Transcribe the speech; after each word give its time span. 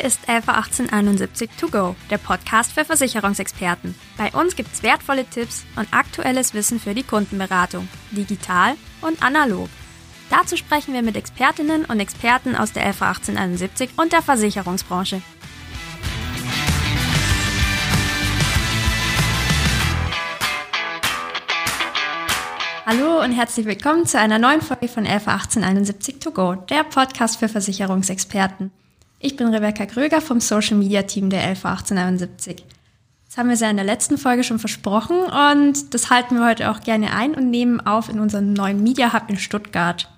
Hier 0.00 0.08
ist 0.08 0.26
LV 0.30 0.48
1871 0.48 1.50
To 1.60 1.68
Go, 1.68 1.94
der 2.08 2.16
Podcast 2.16 2.72
für 2.72 2.86
Versicherungsexperten. 2.86 3.94
Bei 4.16 4.32
uns 4.32 4.56
gibt 4.56 4.72
es 4.72 4.82
wertvolle 4.82 5.26
Tipps 5.26 5.66
und 5.76 5.92
aktuelles 5.92 6.54
Wissen 6.54 6.80
für 6.80 6.94
die 6.94 7.02
Kundenberatung, 7.02 7.86
digital 8.10 8.76
und 9.02 9.22
analog. 9.22 9.68
Dazu 10.30 10.56
sprechen 10.56 10.94
wir 10.94 11.02
mit 11.02 11.18
Expertinnen 11.18 11.84
und 11.84 12.00
Experten 12.00 12.56
aus 12.56 12.72
der 12.72 12.86
LV 12.86 13.02
1871 13.02 13.90
und 13.98 14.14
der 14.14 14.22
Versicherungsbranche. 14.22 15.20
Hallo 22.86 23.22
und 23.22 23.32
herzlich 23.32 23.66
willkommen 23.66 24.06
zu 24.06 24.18
einer 24.18 24.38
neuen 24.38 24.62
Folge 24.62 24.88
von 24.88 25.04
LV 25.04 25.28
1871 25.28 26.20
To 26.20 26.30
Go, 26.30 26.54
der 26.54 26.84
Podcast 26.84 27.38
für 27.38 27.50
Versicherungsexperten. 27.50 28.72
Ich 29.22 29.36
bin 29.36 29.48
Rebecca 29.48 29.84
Kröger 29.84 30.22
vom 30.22 30.40
Social 30.40 30.78
Media 30.78 31.02
Team 31.02 31.28
der 31.28 31.42
LV 31.50 31.66
1871. 31.66 32.64
Das 33.26 33.36
haben 33.36 33.50
wir 33.50 33.56
ja 33.56 33.68
in 33.68 33.76
der 33.76 33.84
letzten 33.84 34.16
Folge 34.16 34.42
schon 34.42 34.58
versprochen 34.58 35.18
und 35.18 35.92
das 35.92 36.08
halten 36.08 36.36
wir 36.36 36.46
heute 36.46 36.70
auch 36.70 36.80
gerne 36.80 37.12
ein 37.12 37.34
und 37.34 37.50
nehmen 37.50 37.82
auf 37.82 38.08
in 38.08 38.18
unserem 38.18 38.54
neuen 38.54 38.82
Media 38.82 39.12
Hub 39.12 39.24
in 39.28 39.36
Stuttgart. 39.36 40.10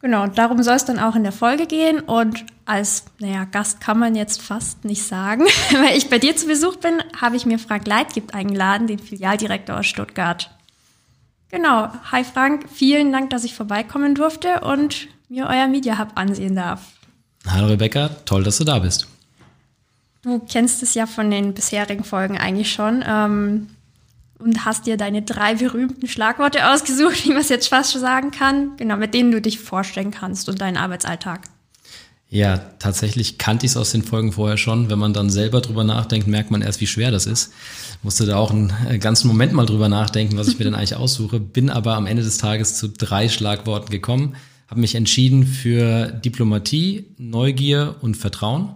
Genau, 0.00 0.26
darum 0.26 0.60
soll 0.64 0.74
es 0.74 0.84
dann 0.84 0.98
auch 0.98 1.14
in 1.14 1.22
der 1.22 1.32
Folge 1.32 1.66
gehen 1.66 2.00
und 2.00 2.44
als, 2.66 3.04
naja, 3.20 3.44
Gast 3.44 3.80
kann 3.80 4.00
man 4.00 4.16
jetzt 4.16 4.42
fast 4.42 4.84
nicht 4.84 5.04
sagen. 5.04 5.44
Weil 5.70 5.96
ich 5.96 6.10
bei 6.10 6.18
dir 6.18 6.36
zu 6.36 6.48
Besuch 6.48 6.76
bin, 6.76 7.00
habe 7.18 7.36
ich 7.36 7.46
mir 7.46 7.60
Frank 7.60 7.86
Leitgibt 7.86 8.34
eingeladen, 8.34 8.88
den 8.88 8.98
Filialdirektor 8.98 9.78
aus 9.78 9.86
Stuttgart. 9.86 10.50
Genau, 11.48 11.90
hi 12.10 12.24
Frank, 12.24 12.66
vielen 12.72 13.12
Dank, 13.12 13.30
dass 13.30 13.44
ich 13.44 13.54
vorbeikommen 13.54 14.16
durfte 14.16 14.62
und 14.62 15.06
mir 15.28 15.46
euer 15.46 15.68
Media 15.68 15.96
Hub 15.96 16.10
ansehen 16.16 16.56
darf. 16.56 16.80
Hallo 17.46 17.66
Rebecca, 17.66 18.08
toll, 18.24 18.42
dass 18.42 18.58
du 18.58 18.64
da 18.64 18.78
bist. 18.78 19.06
Du 20.22 20.38
kennst 20.38 20.82
es 20.82 20.94
ja 20.94 21.06
von 21.06 21.30
den 21.30 21.52
bisherigen 21.52 22.04
Folgen 22.04 22.38
eigentlich 22.38 22.72
schon 22.72 23.04
ähm, 23.06 23.68
und 24.38 24.64
hast 24.64 24.86
dir 24.86 24.96
deine 24.96 25.22
drei 25.22 25.54
berühmten 25.54 26.08
Schlagworte 26.08 26.70
ausgesucht, 26.70 27.24
wie 27.24 27.30
man 27.30 27.42
es 27.42 27.50
jetzt 27.50 27.68
fast 27.68 27.92
schon 27.92 28.00
sagen 28.00 28.30
kann, 28.30 28.76
genau, 28.78 28.96
mit 28.96 29.12
denen 29.12 29.30
du 29.30 29.40
dich 29.40 29.60
vorstellen 29.60 30.10
kannst 30.10 30.48
und 30.48 30.60
deinen 30.60 30.78
Arbeitsalltag. 30.78 31.42
Ja, 32.30 32.56
tatsächlich 32.78 33.38
kannte 33.38 33.66
ich 33.66 33.72
es 33.72 33.76
aus 33.76 33.92
den 33.92 34.02
Folgen 34.02 34.32
vorher 34.32 34.56
schon. 34.56 34.90
Wenn 34.90 34.98
man 34.98 35.12
dann 35.12 35.30
selber 35.30 35.60
drüber 35.60 35.84
nachdenkt, 35.84 36.26
merkt 36.26 36.50
man 36.50 36.62
erst, 36.62 36.80
wie 36.80 36.86
schwer 36.86 37.12
das 37.12 37.26
ist. 37.26 37.52
Musste 38.02 38.26
da 38.26 38.36
auch 38.36 38.50
einen 38.50 38.72
äh, 38.88 38.98
ganzen 38.98 39.28
Moment 39.28 39.52
mal 39.52 39.66
drüber 39.66 39.88
nachdenken, 39.88 40.36
was 40.36 40.48
ich 40.48 40.58
mir 40.58 40.64
denn 40.64 40.74
eigentlich 40.74 40.96
aussuche. 40.96 41.38
Bin 41.38 41.70
aber 41.70 41.94
am 41.94 42.06
Ende 42.06 42.24
des 42.24 42.38
Tages 42.38 42.76
zu 42.76 42.88
drei 42.88 43.28
Schlagworten 43.28 43.90
gekommen 43.90 44.34
habe 44.74 44.80
mich 44.80 44.96
entschieden 44.96 45.46
für 45.46 46.06
Diplomatie, 46.08 47.04
Neugier 47.16 47.94
und 48.00 48.16
Vertrauen. 48.16 48.74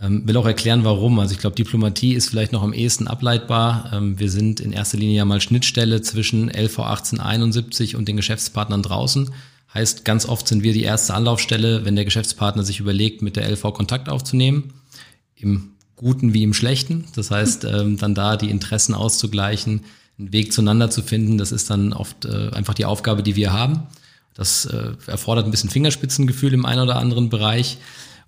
Ähm, 0.00 0.26
will 0.26 0.38
auch 0.38 0.46
erklären, 0.46 0.84
warum. 0.84 1.18
Also 1.18 1.34
ich 1.34 1.38
glaube, 1.38 1.54
Diplomatie 1.54 2.14
ist 2.14 2.30
vielleicht 2.30 2.52
noch 2.52 2.62
am 2.62 2.72
ehesten 2.72 3.06
ableitbar. 3.06 3.90
Ähm, 3.92 4.18
wir 4.18 4.30
sind 4.30 4.58
in 4.58 4.72
erster 4.72 4.96
Linie 4.96 5.18
ja 5.18 5.24
mal 5.26 5.42
Schnittstelle 5.42 6.00
zwischen 6.00 6.48
LV 6.48 6.78
1871 6.78 7.94
und 7.94 8.08
den 8.08 8.16
Geschäftspartnern 8.16 8.82
draußen. 8.82 9.30
Heißt, 9.74 10.06
ganz 10.06 10.24
oft 10.24 10.48
sind 10.48 10.62
wir 10.62 10.72
die 10.72 10.84
erste 10.84 11.12
Anlaufstelle, 11.12 11.84
wenn 11.84 11.94
der 11.94 12.06
Geschäftspartner 12.06 12.62
sich 12.62 12.80
überlegt, 12.80 13.20
mit 13.20 13.36
der 13.36 13.46
LV 13.50 13.74
Kontakt 13.74 14.08
aufzunehmen. 14.08 14.72
Im 15.36 15.72
Guten 15.94 16.32
wie 16.32 16.42
im 16.42 16.54
Schlechten. 16.54 17.04
Das 17.16 17.30
heißt, 17.30 17.64
ähm, 17.70 17.98
dann 17.98 18.14
da 18.14 18.38
die 18.38 18.48
Interessen 18.48 18.94
auszugleichen, 18.94 19.82
einen 20.18 20.32
Weg 20.32 20.54
zueinander 20.54 20.88
zu 20.88 21.02
finden, 21.02 21.36
das 21.36 21.52
ist 21.52 21.68
dann 21.68 21.92
oft 21.92 22.24
äh, 22.24 22.48
einfach 22.54 22.72
die 22.72 22.86
Aufgabe, 22.86 23.22
die 23.22 23.36
wir 23.36 23.52
haben. 23.52 23.88
Das 24.38 24.66
äh, 24.66 24.92
erfordert 25.08 25.46
ein 25.46 25.50
bisschen 25.50 25.68
Fingerspitzengefühl 25.68 26.54
im 26.54 26.64
einen 26.64 26.82
oder 26.82 26.96
anderen 26.96 27.28
Bereich 27.28 27.78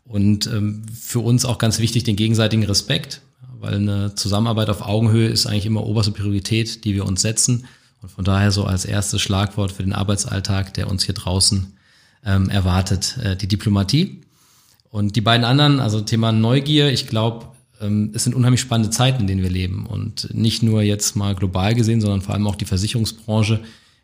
und 0.04 0.48
ähm, 0.48 0.82
für 0.92 1.20
uns 1.20 1.44
auch 1.44 1.58
ganz 1.58 1.78
wichtig 1.78 2.02
den 2.02 2.16
gegenseitigen 2.16 2.64
Respekt, 2.64 3.22
weil 3.60 3.74
eine 3.74 4.16
Zusammenarbeit 4.16 4.70
auf 4.70 4.82
Augenhöhe 4.82 5.28
ist 5.28 5.46
eigentlich 5.46 5.66
immer 5.66 5.86
oberste 5.86 6.10
Priorität, 6.10 6.84
die 6.84 6.94
wir 6.94 7.06
uns 7.06 7.22
setzen. 7.22 7.66
Und 8.02 8.10
von 8.10 8.24
daher 8.24 8.50
so 8.50 8.64
als 8.64 8.84
erstes 8.84 9.22
Schlagwort 9.22 9.70
für 9.70 9.84
den 9.84 9.92
Arbeitsalltag, 9.92 10.74
der 10.74 10.90
uns 10.90 11.04
hier 11.04 11.14
draußen 11.14 11.74
ähm, 12.26 12.50
erwartet, 12.50 13.16
äh, 13.22 13.36
die 13.36 13.46
Diplomatie. 13.46 14.22
Und 14.90 15.14
die 15.14 15.20
beiden 15.20 15.44
anderen, 15.44 15.78
also 15.78 16.00
Thema 16.00 16.32
Neugier, 16.32 16.90
ich 16.90 17.06
glaube, 17.06 17.46
ähm, 17.80 18.10
es 18.14 18.24
sind 18.24 18.34
unheimlich 18.34 18.60
spannende 18.60 18.90
Zeiten, 18.90 19.20
in 19.20 19.26
denen 19.28 19.42
wir 19.42 19.50
leben. 19.50 19.86
Und 19.86 20.34
nicht 20.34 20.64
nur 20.64 20.82
jetzt 20.82 21.14
mal 21.14 21.36
global 21.36 21.76
gesehen, 21.76 22.00
sondern 22.00 22.22
vor 22.22 22.34
allem 22.34 22.48
auch 22.48 22.56
die 22.56 22.64
Versicherungsbranche. 22.64 23.60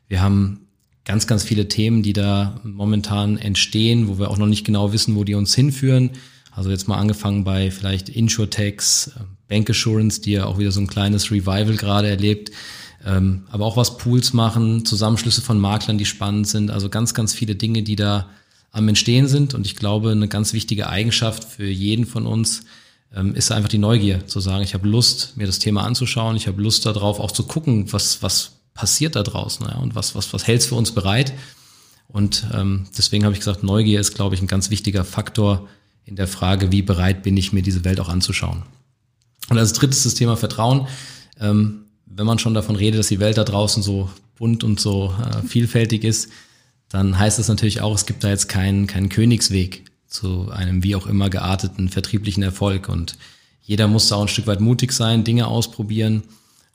Wir 0.07 0.23
haben 0.23 0.66
ganz, 1.07 1.27
ganz 1.27 1.45
viele 1.45 1.69
Themen, 1.69 2.03
die 2.03 2.13
da 2.13 2.61
momentan 2.63 3.39
entstehen, 3.39 4.09
wo 4.09 4.19
wir 4.19 4.31
auch 4.31 4.37
noch 4.37 4.47
nicht 4.47 4.67
genau 4.67 4.93
wissen, 4.93 5.17
wo 5.17 5.25
die 5.25 5.35
uns 5.35 5.55
hinführen. 5.55 6.11
Also 6.51 6.71
jetzt 6.71 6.89
mal 6.89 6.99
angefangen 6.99 7.45
bei 7.45 7.71
vielleicht 7.71 8.11
Insurtechs, 8.11 9.13
äh, 9.17 9.21
Bank 9.49 9.71
Assurance, 9.71 10.21
die 10.21 10.33
ja 10.33 10.45
auch 10.45 10.59
wieder 10.59 10.73
so 10.73 10.81
ein 10.81 10.89
kleines 10.89 11.31
Revival 11.31 11.77
gerade 11.77 12.09
erlebt, 12.09 12.51
ähm, 13.05 13.45
aber 13.51 13.65
auch 13.65 13.77
was 13.77 13.99
Pools 13.99 14.33
machen, 14.33 14.85
Zusammenschlüsse 14.85 15.41
von 15.41 15.61
Maklern, 15.61 15.97
die 15.97 16.05
spannend 16.05 16.49
sind. 16.49 16.71
Also 16.71 16.89
ganz, 16.89 17.15
ganz 17.15 17.33
viele 17.33 17.55
Dinge, 17.55 17.83
die 17.83 17.95
da 17.95 18.29
am 18.73 18.89
Entstehen 18.89 19.29
sind. 19.29 19.55
Und 19.55 19.65
ich 19.65 19.77
glaube, 19.77 20.11
eine 20.11 20.29
ganz 20.29 20.53
wichtige 20.53 20.89
Eigenschaft 20.89 21.45
für 21.45 21.67
jeden 21.67 22.05
von 22.05 22.27
uns 22.27 22.65
ähm, 23.15 23.35
ist 23.37 23.53
einfach 23.53 23.69
die 23.69 23.79
Neugier, 23.79 24.27
zu 24.27 24.41
sagen, 24.41 24.65
ich 24.65 24.75
habe 24.75 24.89
Lust, 24.89 25.37
mir 25.37 25.47
das 25.47 25.61
Thema 25.61 25.85
anzuschauen, 25.85 26.37
ich 26.37 26.49
habe 26.49 26.61
Lust 26.61 26.85
darauf, 26.85 27.21
auch 27.21 27.31
zu 27.31 27.45
gucken, 27.45 27.93
was, 27.93 28.23
was 28.23 28.56
passiert 28.77 29.17
da 29.17 29.23
draußen 29.23 29.67
ja, 29.67 29.77
und 29.77 29.95
was, 29.95 30.15
was, 30.15 30.33
was 30.33 30.47
hält 30.47 30.63
für 30.63 30.77
uns 30.77 30.93
bereit. 30.93 31.33
Und 32.09 32.47
ähm, 32.55 32.87
deswegen 32.97 33.25
habe 33.25 33.33
ich 33.33 33.41
gesagt, 33.41 33.65
Neugier 33.65 33.99
ist, 33.99 34.15
glaube 34.15 34.37
ich, 34.37 34.43
ein 34.43 34.47
ganz 34.47 34.71
wichtiger 34.71 35.05
Faktor 35.05 35.67
in 36.05 36.15
der 36.15 36.29
Frage, 36.29 36.71
wie 36.71 36.83
bereit 36.83 37.25
bin 37.25 37.37
ich, 37.37 37.53
mir 37.53 37.63
diese 37.63 37.85
Welt 37.85 37.99
auch 37.99 38.09
anzuschauen. 38.09 38.63
Und 39.49 39.59
als 39.59 39.73
drittes 39.73 40.05
das 40.05 40.15
Thema 40.15 40.37
Vertrauen. 40.37 40.87
Ähm, 41.41 41.87
wenn 42.07 42.27
man 42.27 42.39
schon 42.39 42.55
davon 42.55 42.77
redet, 42.77 43.01
dass 43.01 43.09
die 43.09 43.19
Welt 43.19 43.37
da 43.37 43.45
draußen 43.45 43.83
so 43.83 44.09
bunt 44.39 44.63
und 44.63 44.79
so 44.79 45.13
äh, 45.21 45.47
vielfältig 45.47 46.05
ist, 46.05 46.31
dann 46.89 47.19
heißt 47.19 47.39
das 47.39 47.49
natürlich 47.49 47.81
auch, 47.81 47.95
es 47.95 48.07
gibt 48.07 48.23
da 48.23 48.29
jetzt 48.29 48.49
keinen, 48.49 48.87
keinen 48.87 49.09
Königsweg 49.09 49.85
zu 50.07 50.51
einem 50.51 50.85
wie 50.85 50.95
auch 50.95 51.07
immer 51.07 51.31
gearteten 51.31 51.89
vertrieblichen 51.89 52.43
Erfolg. 52.43 52.89
Und 52.89 53.19
jeder 53.63 53.89
muss 53.89 54.09
da 54.09 54.17
auch 54.17 54.23
ein 54.23 54.29
Stück 54.29 54.47
weit 54.47 54.61
mutig 54.61 54.93
sein, 54.93 55.25
Dinge 55.25 55.49
ausprobieren 55.49 56.23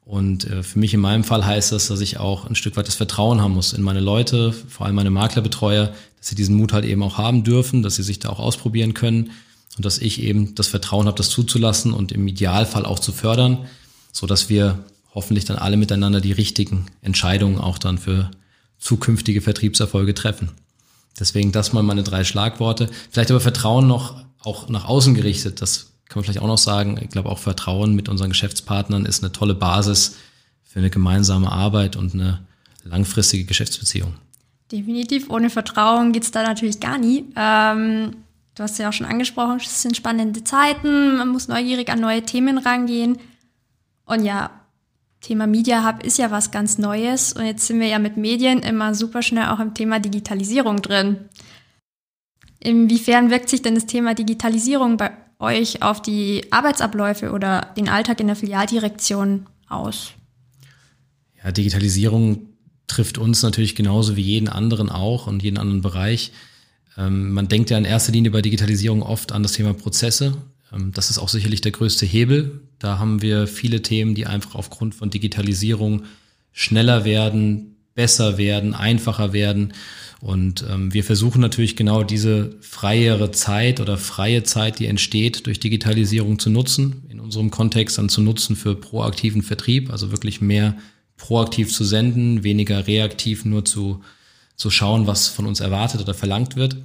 und 0.05 0.45
äh, 0.49 0.63
für 0.63 0.79
mich 0.79 0.93
in 0.93 0.99
meinem 0.99 1.23
Fall 1.23 1.45
heißt 1.45 1.71
das, 1.71 1.87
dass 1.87 2.01
ich 2.01 2.17
auch 2.17 2.45
ein 2.45 2.55
Stück 2.55 2.75
weit 2.75 2.87
das 2.87 2.95
Vertrauen 2.95 3.41
haben 3.41 3.53
muss 3.53 3.73
in 3.73 3.83
meine 3.83 3.99
Leute, 3.99 4.51
vor 4.51 4.85
allem 4.85 4.95
meine 4.95 5.11
Maklerbetreuer, 5.11 5.93
dass 6.17 6.27
sie 6.27 6.35
diesen 6.35 6.55
Mut 6.55 6.73
halt 6.73 6.85
eben 6.85 7.03
auch 7.03 7.17
haben 7.17 7.43
dürfen, 7.43 7.83
dass 7.83 7.95
sie 7.95 8.03
sich 8.03 8.19
da 8.19 8.29
auch 8.29 8.39
ausprobieren 8.39 8.93
können 8.93 9.31
und 9.77 9.85
dass 9.85 9.99
ich 9.99 10.21
eben 10.21 10.55
das 10.55 10.67
Vertrauen 10.67 11.07
habe, 11.07 11.17
das 11.17 11.29
zuzulassen 11.29 11.93
und 11.93 12.11
im 12.11 12.27
Idealfall 12.27 12.85
auch 12.85 12.99
zu 12.99 13.11
fördern, 13.11 13.65
so 14.11 14.27
dass 14.27 14.49
wir 14.49 14.83
hoffentlich 15.13 15.45
dann 15.45 15.57
alle 15.57 15.77
miteinander 15.77 16.21
die 16.21 16.31
richtigen 16.31 16.87
Entscheidungen 17.01 17.59
auch 17.59 17.77
dann 17.77 17.97
für 17.97 18.31
zukünftige 18.79 19.41
Vertriebserfolge 19.41 20.13
treffen. 20.13 20.49
Deswegen 21.19 21.51
das 21.51 21.73
mal 21.73 21.83
meine 21.83 22.03
drei 22.03 22.23
Schlagworte. 22.23 22.89
Vielleicht 23.11 23.31
aber 23.31 23.41
Vertrauen 23.41 23.87
noch 23.87 24.23
auch 24.39 24.69
nach 24.69 24.85
außen 24.85 25.13
gerichtet. 25.13 25.61
Das 25.61 25.90
kann 26.11 26.19
man 26.19 26.25
vielleicht 26.25 26.41
auch 26.41 26.47
noch 26.47 26.57
sagen, 26.57 26.99
ich 27.01 27.09
glaube 27.09 27.29
auch 27.29 27.39
Vertrauen 27.39 27.95
mit 27.95 28.09
unseren 28.09 28.31
Geschäftspartnern 28.31 29.05
ist 29.05 29.23
eine 29.23 29.31
tolle 29.31 29.55
Basis 29.55 30.17
für 30.61 30.79
eine 30.79 30.89
gemeinsame 30.89 31.49
Arbeit 31.49 31.95
und 31.95 32.13
eine 32.13 32.45
langfristige 32.83 33.45
Geschäftsbeziehung. 33.45 34.15
Definitiv, 34.73 35.29
ohne 35.29 35.49
Vertrauen 35.49 36.11
geht's 36.11 36.31
da 36.31 36.43
natürlich 36.43 36.81
gar 36.81 36.97
nie. 36.97 37.23
Ähm, 37.37 38.17
du 38.55 38.63
hast 38.63 38.77
ja 38.77 38.89
auch 38.89 38.93
schon 38.93 39.07
angesprochen, 39.07 39.61
es 39.61 39.81
sind 39.81 39.95
spannende 39.95 40.43
Zeiten, 40.43 41.15
man 41.15 41.29
muss 41.29 41.47
neugierig 41.47 41.87
an 41.89 42.01
neue 42.01 42.23
Themen 42.23 42.57
rangehen. 42.57 43.17
Und 44.05 44.25
ja, 44.25 44.49
Thema 45.21 45.47
Media 45.47 45.87
Hub 45.87 46.03
ist 46.03 46.17
ja 46.17 46.29
was 46.29 46.51
ganz 46.51 46.77
Neues 46.77 47.31
und 47.31 47.45
jetzt 47.45 47.67
sind 47.67 47.79
wir 47.79 47.87
ja 47.87 47.99
mit 47.99 48.17
Medien 48.17 48.59
immer 48.63 48.95
super 48.95 49.21
schnell 49.21 49.45
auch 49.45 49.61
im 49.61 49.73
Thema 49.73 50.01
Digitalisierung 50.01 50.81
drin. 50.81 51.29
Inwiefern 52.59 53.29
wirkt 53.29 53.47
sich 53.47 53.61
denn 53.61 53.75
das 53.75 53.85
Thema 53.85 54.13
Digitalisierung 54.13 54.97
bei 54.97 55.11
euch 55.41 55.81
auf 55.81 56.01
die 56.01 56.51
Arbeitsabläufe 56.51 57.31
oder 57.31 57.73
den 57.75 57.89
Alltag 57.89 58.19
in 58.19 58.27
der 58.27 58.35
Filialdirektion 58.35 59.47
aus? 59.67 60.11
Ja, 61.43 61.51
Digitalisierung 61.51 62.47
trifft 62.87 63.17
uns 63.17 63.41
natürlich 63.41 63.75
genauso 63.75 64.15
wie 64.15 64.21
jeden 64.21 64.49
anderen 64.49 64.89
auch 64.89 65.27
und 65.27 65.41
jeden 65.43 65.57
anderen 65.57 65.81
Bereich. 65.81 66.31
Ähm, 66.97 67.31
man 67.31 67.47
denkt 67.47 67.69
ja 67.69 67.77
in 67.77 67.85
erster 67.85 68.11
Linie 68.11 68.31
bei 68.31 68.41
Digitalisierung 68.41 69.01
oft 69.01 69.31
an 69.31 69.43
das 69.43 69.53
Thema 69.53 69.73
Prozesse. 69.73 70.37
Ähm, 70.73 70.91
das 70.93 71.09
ist 71.09 71.17
auch 71.17 71.29
sicherlich 71.29 71.61
der 71.61 71.71
größte 71.71 72.05
Hebel. 72.05 72.61
Da 72.79 72.99
haben 72.99 73.21
wir 73.21 73.47
viele 73.47 73.81
Themen, 73.81 74.15
die 74.15 74.25
einfach 74.25 74.55
aufgrund 74.55 74.93
von 74.95 75.09
Digitalisierung 75.09 76.03
schneller 76.51 77.05
werden, 77.05 77.70
besser 77.95 78.37
werden, 78.37 78.73
einfacher 78.73 79.33
werden. 79.33 79.73
Und 80.21 80.63
ähm, 80.69 80.93
wir 80.93 81.03
versuchen 81.03 81.41
natürlich 81.41 81.75
genau 81.75 82.03
diese 82.03 82.55
freiere 82.61 83.31
Zeit 83.31 83.79
oder 83.79 83.97
freie 83.97 84.43
Zeit, 84.43 84.77
die 84.79 84.85
entsteht 84.85 85.47
durch 85.47 85.59
Digitalisierung 85.59 86.37
zu 86.37 86.51
nutzen, 86.51 87.03
in 87.09 87.19
unserem 87.19 87.49
Kontext 87.49 87.97
dann 87.97 88.09
zu 88.09 88.21
nutzen 88.21 88.55
für 88.55 88.75
proaktiven 88.75 89.41
Vertrieb, 89.41 89.91
also 89.91 90.11
wirklich 90.11 90.39
mehr 90.39 90.77
proaktiv 91.17 91.73
zu 91.73 91.83
senden, 91.83 92.43
weniger 92.43 92.87
reaktiv 92.87 93.45
nur 93.45 93.65
zu, 93.65 94.01
zu 94.55 94.69
schauen, 94.69 95.07
was 95.07 95.27
von 95.27 95.47
uns 95.47 95.59
erwartet 95.59 96.01
oder 96.01 96.13
verlangt 96.13 96.55
wird. 96.55 96.77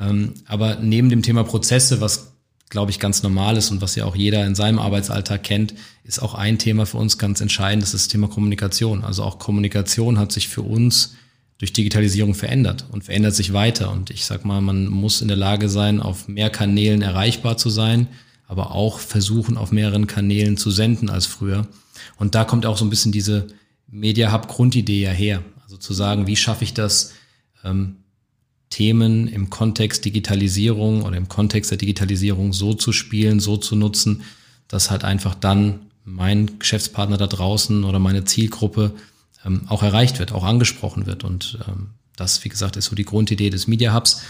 Ähm, 0.00 0.34
aber 0.46 0.76
neben 0.76 1.08
dem 1.08 1.22
Thema 1.22 1.44
Prozesse, 1.44 2.00
was 2.00 2.35
glaube 2.68 2.90
ich, 2.90 2.98
ganz 2.98 3.22
normal 3.22 3.56
ist 3.56 3.70
und 3.70 3.80
was 3.80 3.94
ja 3.94 4.04
auch 4.04 4.16
jeder 4.16 4.44
in 4.44 4.54
seinem 4.54 4.78
Arbeitsalltag 4.78 5.42
kennt, 5.44 5.74
ist 6.04 6.20
auch 6.20 6.34
ein 6.34 6.58
Thema 6.58 6.86
für 6.86 6.98
uns 6.98 7.18
ganz 7.18 7.40
entscheidend, 7.40 7.82
das 7.82 7.94
ist 7.94 8.06
das 8.06 8.08
Thema 8.08 8.28
Kommunikation. 8.28 9.04
Also 9.04 9.22
auch 9.22 9.38
Kommunikation 9.38 10.18
hat 10.18 10.32
sich 10.32 10.48
für 10.48 10.62
uns 10.62 11.14
durch 11.58 11.72
Digitalisierung 11.72 12.34
verändert 12.34 12.84
und 12.90 13.04
verändert 13.04 13.34
sich 13.34 13.52
weiter. 13.52 13.90
Und 13.90 14.10
ich 14.10 14.24
sag 14.24 14.44
mal, 14.44 14.60
man 14.60 14.88
muss 14.88 15.22
in 15.22 15.28
der 15.28 15.36
Lage 15.36 15.68
sein, 15.68 16.00
auf 16.00 16.28
mehr 16.28 16.50
Kanälen 16.50 17.02
erreichbar 17.02 17.56
zu 17.56 17.70
sein, 17.70 18.08
aber 18.46 18.72
auch 18.72 18.98
versuchen, 18.98 19.56
auf 19.56 19.72
mehreren 19.72 20.06
Kanälen 20.06 20.56
zu 20.56 20.70
senden 20.70 21.08
als 21.08 21.26
früher. 21.26 21.66
Und 22.18 22.34
da 22.34 22.44
kommt 22.44 22.66
auch 22.66 22.76
so 22.76 22.84
ein 22.84 22.90
bisschen 22.90 23.12
diese 23.12 23.46
Media 23.88 24.32
Hub 24.32 24.48
Grundidee 24.48 25.02
ja 25.02 25.10
her. 25.10 25.42
Also 25.62 25.76
zu 25.76 25.94
sagen, 25.94 26.26
wie 26.26 26.36
schaffe 26.36 26.64
ich 26.64 26.74
das, 26.74 27.14
ähm, 27.64 27.96
Themen 28.76 29.26
im 29.26 29.48
Kontext 29.48 30.04
Digitalisierung 30.04 31.02
oder 31.02 31.16
im 31.16 31.28
Kontext 31.28 31.70
der 31.70 31.78
Digitalisierung 31.78 32.52
so 32.52 32.74
zu 32.74 32.92
spielen, 32.92 33.40
so 33.40 33.56
zu 33.56 33.74
nutzen, 33.74 34.22
dass 34.68 34.90
halt 34.90 35.02
einfach 35.02 35.34
dann 35.34 35.80
mein 36.04 36.58
Geschäftspartner 36.58 37.16
da 37.16 37.26
draußen 37.26 37.84
oder 37.84 37.98
meine 37.98 38.26
Zielgruppe 38.26 38.92
ähm, 39.46 39.62
auch 39.68 39.82
erreicht 39.82 40.18
wird, 40.18 40.32
auch 40.32 40.44
angesprochen 40.44 41.06
wird. 41.06 41.24
Und 41.24 41.58
ähm, 41.66 41.92
das, 42.16 42.44
wie 42.44 42.50
gesagt, 42.50 42.76
ist 42.76 42.84
so 42.84 42.94
die 42.94 43.06
Grundidee 43.06 43.48
des 43.48 43.66
Media 43.66 43.94
Hubs, 43.94 44.20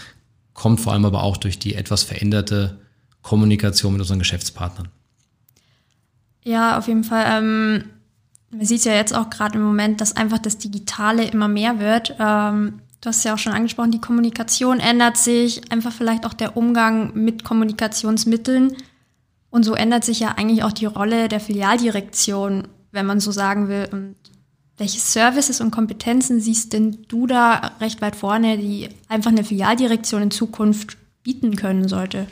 kommt 0.53 0.79
vor 0.79 0.93
allem 0.93 1.03
aber 1.03 1.23
auch 1.23 1.35
durch 1.35 1.59
die 1.59 1.75
etwas 1.75 2.03
veränderte 2.03 2.79
Kommunikation 3.23 3.91
mit 3.91 3.99
unseren 3.99 4.19
Geschäftspartnern. 4.19 4.87
Ja, 6.45 6.77
auf 6.77 6.87
jeden 6.87 7.03
Fall. 7.03 7.25
Ähm, 7.27 7.83
man 8.49 8.65
sieht 8.65 8.85
ja 8.85 8.93
jetzt 8.93 9.13
auch 9.13 9.29
gerade 9.29 9.57
im 9.57 9.65
Moment, 9.65 9.99
dass 9.99 10.15
einfach 10.15 10.39
das 10.39 10.57
Digitale 10.57 11.25
immer 11.25 11.49
mehr 11.49 11.79
wird. 11.79 12.15
Ähm, 12.17 12.79
du 13.07 13.11
hast 13.11 13.23
ja 13.23 13.33
auch 13.33 13.37
schon 13.37 13.53
angesprochen, 13.53 13.91
die 13.91 14.01
Kommunikation 14.01 14.81
ändert 14.81 15.15
sich, 15.15 15.71
einfach 15.71 15.93
vielleicht 15.93 16.25
auch 16.25 16.33
der 16.33 16.57
Umgang 16.57 17.13
mit 17.13 17.45
Kommunikationsmitteln. 17.45 18.75
Und 19.49 19.63
so 19.63 19.75
ändert 19.75 20.03
sich 20.03 20.19
ja 20.19 20.33
eigentlich 20.35 20.63
auch 20.63 20.73
die 20.73 20.87
Rolle 20.87 21.29
der 21.29 21.39
Filialdirektion, 21.39 22.67
wenn 22.91 23.05
man 23.05 23.21
so 23.21 23.31
sagen 23.31 23.69
will. 23.69 23.87
Und 23.89 24.15
welche 24.77 24.99
Services 24.99 25.61
und 25.61 25.71
Kompetenzen 25.71 26.41
siehst 26.41 26.73
denn 26.73 27.05
du 27.07 27.27
da 27.27 27.71
recht 27.79 28.01
weit 28.01 28.17
vorne, 28.17 28.57
die 28.57 28.89
einfach 29.07 29.31
eine 29.31 29.45
Filialdirektion 29.45 30.23
in 30.23 30.31
Zukunft 30.31 30.97
bieten 31.23 31.55
können 31.55 31.87
sollte? 31.87 32.27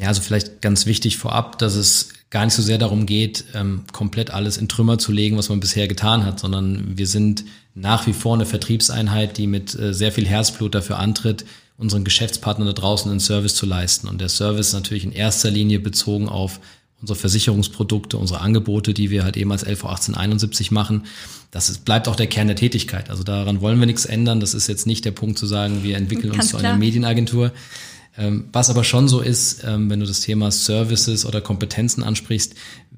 Ja, 0.00 0.08
also 0.08 0.22
vielleicht 0.22 0.62
ganz 0.62 0.86
wichtig 0.86 1.16
vorab, 1.16 1.58
dass 1.58 1.74
es 1.74 2.10
gar 2.30 2.44
nicht 2.44 2.54
so 2.54 2.62
sehr 2.62 2.78
darum 2.78 3.06
geht, 3.06 3.44
ähm, 3.54 3.84
komplett 3.92 4.30
alles 4.30 4.58
in 4.58 4.68
Trümmer 4.68 4.98
zu 4.98 5.12
legen, 5.12 5.36
was 5.36 5.48
man 5.48 5.60
bisher 5.60 5.88
getan 5.88 6.24
hat, 6.24 6.40
sondern 6.40 6.96
wir 6.98 7.06
sind 7.06 7.44
nach 7.74 8.06
wie 8.06 8.12
vor 8.12 8.34
eine 8.34 8.46
Vertriebseinheit, 8.46 9.38
die 9.38 9.46
mit 9.46 9.78
äh, 9.78 9.94
sehr 9.94 10.12
viel 10.12 10.26
Herzblut 10.26 10.74
dafür 10.74 10.98
antritt, 10.98 11.44
unseren 11.78 12.04
Geschäftspartnern 12.04 12.66
da 12.66 12.74
draußen 12.74 13.10
einen 13.10 13.20
Service 13.20 13.54
zu 13.54 13.64
leisten. 13.64 14.08
Und 14.08 14.20
der 14.20 14.28
Service 14.28 14.72
natürlich 14.72 15.04
in 15.04 15.12
erster 15.12 15.50
Linie 15.50 15.78
bezogen 15.78 16.28
auf 16.28 16.60
unsere 17.00 17.18
Versicherungsprodukte, 17.18 18.18
unsere 18.18 18.40
Angebote, 18.40 18.92
die 18.92 19.10
wir 19.10 19.22
halt 19.22 19.36
eben 19.36 19.52
als 19.52 19.62
LV 19.62 19.84
1871 19.84 20.72
machen. 20.72 21.04
Das 21.52 21.70
ist, 21.70 21.84
bleibt 21.84 22.08
auch 22.08 22.16
der 22.16 22.26
Kern 22.26 22.48
der 22.48 22.56
Tätigkeit. 22.56 23.10
Also 23.10 23.22
daran 23.22 23.60
wollen 23.60 23.78
wir 23.78 23.86
nichts 23.86 24.04
ändern. 24.04 24.40
Das 24.40 24.54
ist 24.54 24.66
jetzt 24.66 24.86
nicht 24.86 25.04
der 25.04 25.12
Punkt 25.12 25.38
zu 25.38 25.46
sagen, 25.46 25.84
wir 25.84 25.96
entwickeln 25.96 26.32
Ganz 26.32 26.44
uns 26.44 26.50
zu 26.50 26.56
einer 26.56 26.76
Medienagentur. 26.76 27.52
Ähm, 28.18 28.48
was 28.52 28.68
aber 28.68 28.84
schon 28.84 29.08
so 29.08 29.20
ist, 29.20 29.62
ähm, 29.64 29.88
wenn 29.88 30.00
du 30.00 30.06
das 30.06 30.20
Thema 30.20 30.50
Services 30.50 31.24
oder 31.24 31.40
Kompetenzen 31.40 32.02
ansprichst, 32.02 32.54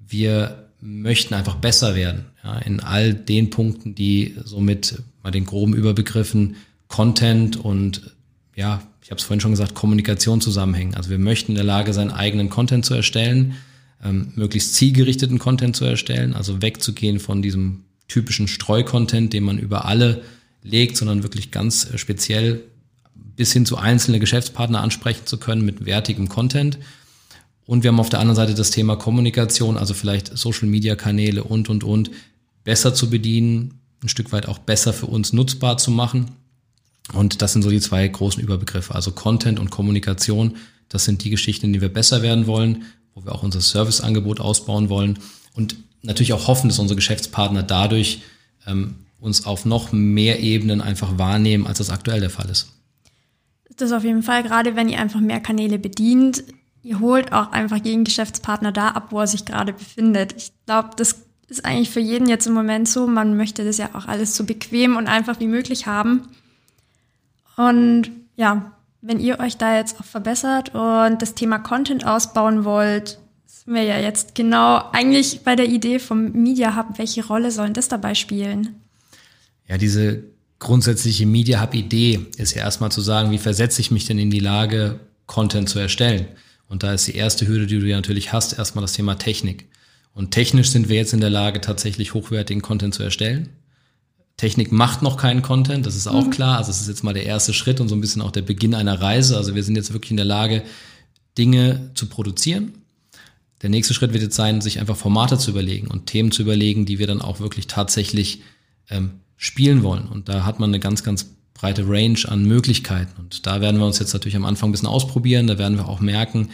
wir 0.08 0.66
möchten 0.80 1.34
einfach 1.34 1.56
besser 1.56 1.94
werden 1.94 2.24
ja, 2.42 2.58
in 2.58 2.80
all 2.80 3.12
den 3.12 3.50
Punkten, 3.50 3.94
die 3.94 4.34
so 4.44 4.60
mit 4.60 5.02
mal 5.22 5.30
den 5.30 5.44
groben 5.44 5.74
Überbegriffen 5.74 6.56
Content 6.88 7.56
und 7.56 8.14
ja, 8.56 8.82
ich 9.02 9.10
habe 9.10 9.18
es 9.18 9.24
vorhin 9.24 9.40
schon 9.40 9.52
gesagt, 9.52 9.74
Kommunikation 9.74 10.40
zusammenhängen. 10.40 10.94
Also 10.94 11.10
wir 11.10 11.18
möchten 11.18 11.52
in 11.52 11.56
der 11.56 11.64
Lage 11.64 11.92
sein, 11.92 12.10
eigenen 12.10 12.48
Content 12.48 12.84
zu 12.84 12.94
erstellen, 12.94 13.56
ähm, 14.02 14.32
möglichst 14.34 14.74
zielgerichteten 14.74 15.38
Content 15.38 15.76
zu 15.76 15.84
erstellen, 15.84 16.34
also 16.34 16.62
wegzugehen 16.62 17.20
von 17.20 17.42
diesem 17.42 17.84
typischen 18.08 18.48
Streucontent, 18.48 19.32
den 19.32 19.44
man 19.44 19.58
über 19.58 19.84
alle 19.84 20.22
legt, 20.62 20.96
sondern 20.96 21.22
wirklich 21.22 21.50
ganz 21.50 21.88
speziell 21.96 22.62
bis 23.40 23.54
hin 23.54 23.64
zu 23.64 23.78
einzelne 23.78 24.20
Geschäftspartner 24.20 24.82
ansprechen 24.82 25.24
zu 25.24 25.38
können 25.38 25.64
mit 25.64 25.86
wertigem 25.86 26.28
Content. 26.28 26.76
Und 27.64 27.82
wir 27.82 27.88
haben 27.88 27.98
auf 27.98 28.10
der 28.10 28.20
anderen 28.20 28.36
Seite 28.36 28.52
das 28.52 28.70
Thema 28.70 28.96
Kommunikation, 28.96 29.78
also 29.78 29.94
vielleicht 29.94 30.36
Social-Media-Kanäle 30.36 31.42
und, 31.42 31.70
und, 31.70 31.82
und 31.82 32.10
besser 32.64 32.92
zu 32.92 33.08
bedienen, 33.08 33.80
ein 34.04 34.10
Stück 34.10 34.30
weit 34.32 34.46
auch 34.46 34.58
besser 34.58 34.92
für 34.92 35.06
uns 35.06 35.32
nutzbar 35.32 35.78
zu 35.78 35.90
machen. 35.90 36.32
Und 37.14 37.40
das 37.40 37.54
sind 37.54 37.62
so 37.62 37.70
die 37.70 37.80
zwei 37.80 38.06
großen 38.06 38.42
Überbegriffe, 38.42 38.94
also 38.94 39.10
Content 39.12 39.58
und 39.58 39.70
Kommunikation. 39.70 40.58
Das 40.90 41.06
sind 41.06 41.24
die 41.24 41.30
Geschichten, 41.30 41.64
in 41.64 41.72
die 41.72 41.80
wir 41.80 41.88
besser 41.88 42.20
werden 42.20 42.46
wollen, 42.46 42.82
wo 43.14 43.24
wir 43.24 43.34
auch 43.34 43.42
unser 43.42 43.62
Serviceangebot 43.62 44.38
ausbauen 44.40 44.90
wollen 44.90 45.18
und 45.54 45.76
natürlich 46.02 46.34
auch 46.34 46.46
hoffen, 46.46 46.68
dass 46.68 46.78
unsere 46.78 46.96
Geschäftspartner 46.96 47.62
dadurch 47.62 48.20
ähm, 48.66 48.96
uns 49.18 49.46
auf 49.46 49.64
noch 49.64 49.92
mehr 49.92 50.40
Ebenen 50.40 50.82
einfach 50.82 51.16
wahrnehmen, 51.16 51.66
als 51.66 51.78
das 51.78 51.88
aktuell 51.88 52.20
der 52.20 52.28
Fall 52.28 52.50
ist 52.50 52.74
das 53.80 53.92
auf 53.92 54.04
jeden 54.04 54.22
Fall, 54.22 54.42
gerade 54.42 54.76
wenn 54.76 54.88
ihr 54.88 55.00
einfach 55.00 55.20
mehr 55.20 55.40
Kanäle 55.40 55.78
bedient. 55.78 56.44
Ihr 56.82 57.00
holt 57.00 57.32
auch 57.32 57.52
einfach 57.52 57.76
jeden 57.76 58.04
Geschäftspartner 58.04 58.72
da 58.72 58.88
ab, 58.88 59.08
wo 59.10 59.20
er 59.20 59.26
sich 59.26 59.44
gerade 59.44 59.72
befindet. 59.72 60.34
Ich 60.36 60.52
glaube, 60.66 60.90
das 60.96 61.22
ist 61.48 61.64
eigentlich 61.64 61.90
für 61.90 62.00
jeden 62.00 62.28
jetzt 62.28 62.46
im 62.46 62.54
Moment 62.54 62.88
so. 62.88 63.06
Man 63.06 63.36
möchte 63.36 63.64
das 63.64 63.76
ja 63.76 63.90
auch 63.92 64.06
alles 64.06 64.36
so 64.36 64.44
bequem 64.44 64.96
und 64.96 65.06
einfach 65.06 65.40
wie 65.40 65.46
möglich 65.46 65.86
haben. 65.86 66.28
Und 67.56 68.10
ja, 68.36 68.72
wenn 69.02 69.20
ihr 69.20 69.40
euch 69.40 69.56
da 69.56 69.76
jetzt 69.76 70.00
auch 70.00 70.04
verbessert 70.04 70.74
und 70.74 71.20
das 71.20 71.34
Thema 71.34 71.58
Content 71.58 72.06
ausbauen 72.06 72.64
wollt, 72.64 73.18
sind 73.46 73.74
wir 73.74 73.82
ja 73.82 73.98
jetzt 73.98 74.34
genau 74.34 74.82
eigentlich 74.92 75.42
bei 75.42 75.56
der 75.56 75.66
Idee 75.66 75.98
vom 75.98 76.32
Media 76.32 76.76
Hub. 76.76 76.98
Welche 76.98 77.26
Rolle 77.26 77.50
sollen 77.50 77.74
das 77.74 77.88
dabei 77.88 78.14
spielen? 78.14 78.80
Ja, 79.66 79.76
diese 79.76 80.24
grundsätzliche 80.60 81.26
Media 81.26 81.60
Hub 81.60 81.74
Idee 81.74 82.20
ist 82.36 82.54
ja 82.54 82.62
erstmal 82.62 82.92
zu 82.92 83.00
sagen, 83.00 83.32
wie 83.32 83.38
versetze 83.38 83.80
ich 83.80 83.90
mich 83.90 84.04
denn 84.04 84.18
in 84.18 84.30
die 84.30 84.40
Lage, 84.40 85.00
Content 85.26 85.68
zu 85.68 85.80
erstellen? 85.80 86.26
Und 86.68 86.84
da 86.84 86.92
ist 86.92 87.08
die 87.08 87.16
erste 87.16 87.48
Hürde, 87.48 87.66
die 87.66 87.80
du 87.80 87.86
ja 87.86 87.96
natürlich 87.96 88.32
hast, 88.32 88.56
erstmal 88.56 88.82
das 88.82 88.92
Thema 88.92 89.16
Technik. 89.16 89.66
Und 90.14 90.30
technisch 90.30 90.70
sind 90.70 90.88
wir 90.88 90.96
jetzt 90.96 91.12
in 91.12 91.20
der 91.20 91.30
Lage, 91.30 91.60
tatsächlich 91.60 92.14
hochwertigen 92.14 92.62
Content 92.62 92.94
zu 92.94 93.02
erstellen. 93.02 93.48
Technik 94.36 94.70
macht 94.70 95.02
noch 95.02 95.16
keinen 95.16 95.42
Content, 95.42 95.84
das 95.86 95.96
ist 95.96 96.06
auch 96.06 96.26
mhm. 96.26 96.30
klar. 96.30 96.58
Also 96.58 96.70
es 96.70 96.80
ist 96.80 96.88
jetzt 96.88 97.04
mal 97.04 97.14
der 97.14 97.26
erste 97.26 97.52
Schritt 97.52 97.80
und 97.80 97.88
so 97.88 97.94
ein 97.94 98.00
bisschen 98.00 98.22
auch 98.22 98.30
der 98.30 98.42
Beginn 98.42 98.74
einer 98.74 99.00
Reise. 99.00 99.36
Also 99.36 99.54
wir 99.54 99.64
sind 99.64 99.76
jetzt 99.76 99.92
wirklich 99.92 100.12
in 100.12 100.16
der 100.16 100.26
Lage, 100.26 100.62
Dinge 101.36 101.90
zu 101.94 102.06
produzieren. 102.06 102.72
Der 103.62 103.70
nächste 103.70 103.94
Schritt 103.94 104.12
wird 104.12 104.22
jetzt 104.22 104.36
sein, 104.36 104.60
sich 104.60 104.78
einfach 104.78 104.96
Formate 104.96 105.38
zu 105.38 105.50
überlegen 105.50 105.88
und 105.88 106.06
Themen 106.06 106.32
zu 106.32 106.42
überlegen, 106.42 106.86
die 106.86 106.98
wir 106.98 107.06
dann 107.06 107.20
auch 107.20 107.40
wirklich 107.40 107.66
tatsächlich 107.66 108.42
ähm, 108.88 109.20
spielen 109.40 109.82
wollen. 109.82 110.06
Und 110.06 110.28
da 110.28 110.44
hat 110.44 110.60
man 110.60 110.68
eine 110.68 110.80
ganz, 110.80 111.02
ganz 111.02 111.34
breite 111.54 111.88
Range 111.88 112.18
an 112.28 112.44
Möglichkeiten. 112.44 113.18
Und 113.18 113.46
da 113.46 113.62
werden 113.62 113.80
wir 113.80 113.86
uns 113.86 113.98
jetzt 113.98 114.12
natürlich 114.12 114.36
am 114.36 114.44
Anfang 114.44 114.68
ein 114.68 114.72
bisschen 114.72 114.86
ausprobieren. 114.86 115.46
Da 115.46 115.56
werden 115.56 115.78
wir 115.78 115.88
auch 115.88 116.00
merken, 116.00 116.50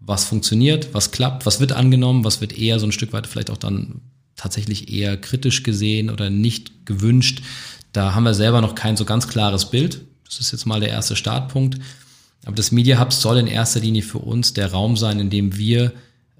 was 0.00 0.24
funktioniert, 0.24 0.94
was 0.94 1.10
klappt, 1.10 1.44
was 1.44 1.60
wird 1.60 1.72
angenommen, 1.72 2.24
was 2.24 2.40
wird 2.40 2.56
eher 2.56 2.78
so 2.80 2.86
ein 2.86 2.92
Stück 2.92 3.12
weit 3.12 3.26
vielleicht 3.26 3.50
auch 3.50 3.58
dann 3.58 4.00
tatsächlich 4.36 4.90
eher 4.90 5.18
kritisch 5.18 5.64
gesehen 5.64 6.08
oder 6.08 6.30
nicht 6.30 6.86
gewünscht. 6.86 7.42
Da 7.92 8.14
haben 8.14 8.24
wir 8.24 8.32
selber 8.32 8.62
noch 8.62 8.74
kein 8.74 8.96
so 8.96 9.04
ganz 9.04 9.28
klares 9.28 9.68
Bild. 9.68 10.00
Das 10.24 10.40
ist 10.40 10.50
jetzt 10.50 10.64
mal 10.64 10.80
der 10.80 10.88
erste 10.88 11.16
Startpunkt. 11.16 11.78
Aber 12.46 12.56
das 12.56 12.72
Media 12.72 12.98
Hub 12.98 13.12
soll 13.12 13.36
in 13.36 13.48
erster 13.48 13.80
Linie 13.80 14.02
für 14.02 14.18
uns 14.18 14.54
der 14.54 14.72
Raum 14.72 14.96
sein, 14.96 15.20
in 15.20 15.28
dem 15.28 15.58
wir 15.58 15.92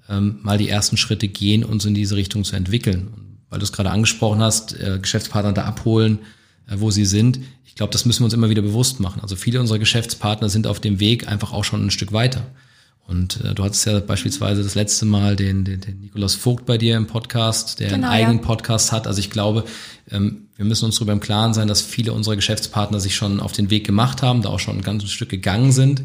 ähm, 0.09 0.39
mal 0.41 0.57
die 0.57 0.69
ersten 0.69 0.97
Schritte 0.97 1.27
gehen, 1.27 1.63
uns 1.63 1.85
in 1.85 1.93
diese 1.93 2.15
Richtung 2.15 2.43
zu 2.43 2.55
entwickeln 2.55 3.31
weil 3.51 3.59
du 3.59 3.63
es 3.63 3.71
gerade 3.71 3.91
angesprochen 3.91 4.39
hast, 4.39 4.73
äh, 4.79 4.97
Geschäftspartner 4.99 5.53
da 5.53 5.65
abholen, 5.65 6.19
äh, 6.67 6.75
wo 6.77 6.89
sie 6.89 7.05
sind. 7.05 7.39
Ich 7.65 7.75
glaube, 7.75 7.93
das 7.93 8.05
müssen 8.05 8.21
wir 8.21 8.25
uns 8.25 8.33
immer 8.33 8.49
wieder 8.49 8.63
bewusst 8.63 8.99
machen. 8.99 9.21
Also 9.21 9.35
viele 9.35 9.59
unserer 9.59 9.77
Geschäftspartner 9.77 10.49
sind 10.49 10.65
auf 10.65 10.79
dem 10.79 10.99
Weg 10.99 11.27
einfach 11.27 11.53
auch 11.53 11.63
schon 11.63 11.85
ein 11.85 11.91
Stück 11.91 12.13
weiter. 12.13 12.47
Und 13.07 13.43
äh, 13.43 13.53
du 13.53 13.63
hattest 13.63 13.85
ja 13.85 13.99
beispielsweise 13.99 14.63
das 14.63 14.75
letzte 14.75 15.05
Mal 15.05 15.35
den, 15.35 15.65
den, 15.65 15.81
den 15.81 15.99
Nikolaus 15.99 16.35
Vogt 16.35 16.65
bei 16.65 16.77
dir 16.77 16.95
im 16.95 17.07
Podcast, 17.07 17.79
der 17.79 17.89
genau, 17.89 18.07
einen 18.07 18.13
eigenen 18.13 18.37
ja. 18.37 18.45
Podcast 18.45 18.93
hat. 18.93 19.05
Also 19.05 19.19
ich 19.19 19.29
glaube, 19.29 19.65
ähm, 20.09 20.47
wir 20.55 20.65
müssen 20.65 20.85
uns 20.85 20.95
darüber 20.95 21.11
im 21.11 21.19
Klaren 21.19 21.53
sein, 21.53 21.67
dass 21.67 21.81
viele 21.81 22.13
unserer 22.13 22.37
Geschäftspartner 22.37 23.01
sich 23.01 23.15
schon 23.15 23.41
auf 23.41 23.51
den 23.51 23.69
Weg 23.69 23.85
gemacht 23.85 24.21
haben, 24.21 24.41
da 24.41 24.49
auch 24.49 24.59
schon 24.59 24.77
ein 24.77 24.83
ganzes 24.83 25.11
Stück 25.11 25.29
gegangen 25.29 25.73
sind. 25.73 26.03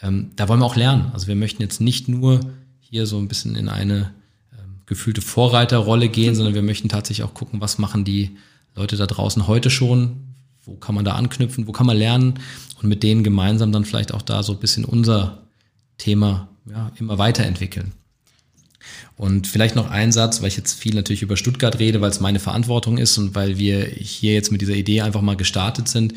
Ähm, 0.00 0.30
da 0.36 0.48
wollen 0.48 0.60
wir 0.60 0.66
auch 0.66 0.76
lernen. 0.76 1.10
Also 1.12 1.26
wir 1.26 1.34
möchten 1.34 1.60
jetzt 1.60 1.80
nicht 1.80 2.06
nur 2.06 2.40
hier 2.78 3.06
so 3.06 3.18
ein 3.18 3.26
bisschen 3.26 3.56
in 3.56 3.68
eine 3.68 4.12
gefühlte 4.88 5.20
Vorreiterrolle 5.20 6.08
gehen, 6.08 6.34
sondern 6.34 6.54
wir 6.54 6.62
möchten 6.62 6.88
tatsächlich 6.88 7.24
auch 7.24 7.34
gucken, 7.34 7.60
was 7.60 7.78
machen 7.78 8.04
die 8.04 8.36
Leute 8.74 8.96
da 8.96 9.06
draußen 9.06 9.46
heute 9.46 9.70
schon, 9.70 10.16
wo 10.64 10.74
kann 10.74 10.94
man 10.94 11.04
da 11.04 11.12
anknüpfen, 11.12 11.66
wo 11.66 11.72
kann 11.72 11.86
man 11.86 11.96
lernen 11.96 12.34
und 12.80 12.88
mit 12.88 13.02
denen 13.02 13.22
gemeinsam 13.22 13.72
dann 13.72 13.84
vielleicht 13.84 14.14
auch 14.14 14.22
da 14.22 14.42
so 14.42 14.52
ein 14.52 14.60
bisschen 14.60 14.84
unser 14.84 15.42
Thema 15.98 16.48
ja, 16.66 16.90
immer 16.98 17.18
weiterentwickeln. 17.18 17.92
Und 19.16 19.46
vielleicht 19.46 19.74
noch 19.74 19.90
ein 19.90 20.12
Satz, 20.12 20.40
weil 20.40 20.48
ich 20.48 20.56
jetzt 20.56 20.78
viel 20.78 20.94
natürlich 20.94 21.22
über 21.22 21.36
Stuttgart 21.36 21.78
rede, 21.78 22.00
weil 22.00 22.10
es 22.10 22.20
meine 22.20 22.38
Verantwortung 22.38 22.98
ist 22.98 23.18
und 23.18 23.34
weil 23.34 23.58
wir 23.58 23.84
hier 23.84 24.32
jetzt 24.32 24.52
mit 24.52 24.60
dieser 24.60 24.74
Idee 24.74 25.00
einfach 25.02 25.22
mal 25.22 25.36
gestartet 25.36 25.88
sind. 25.88 26.14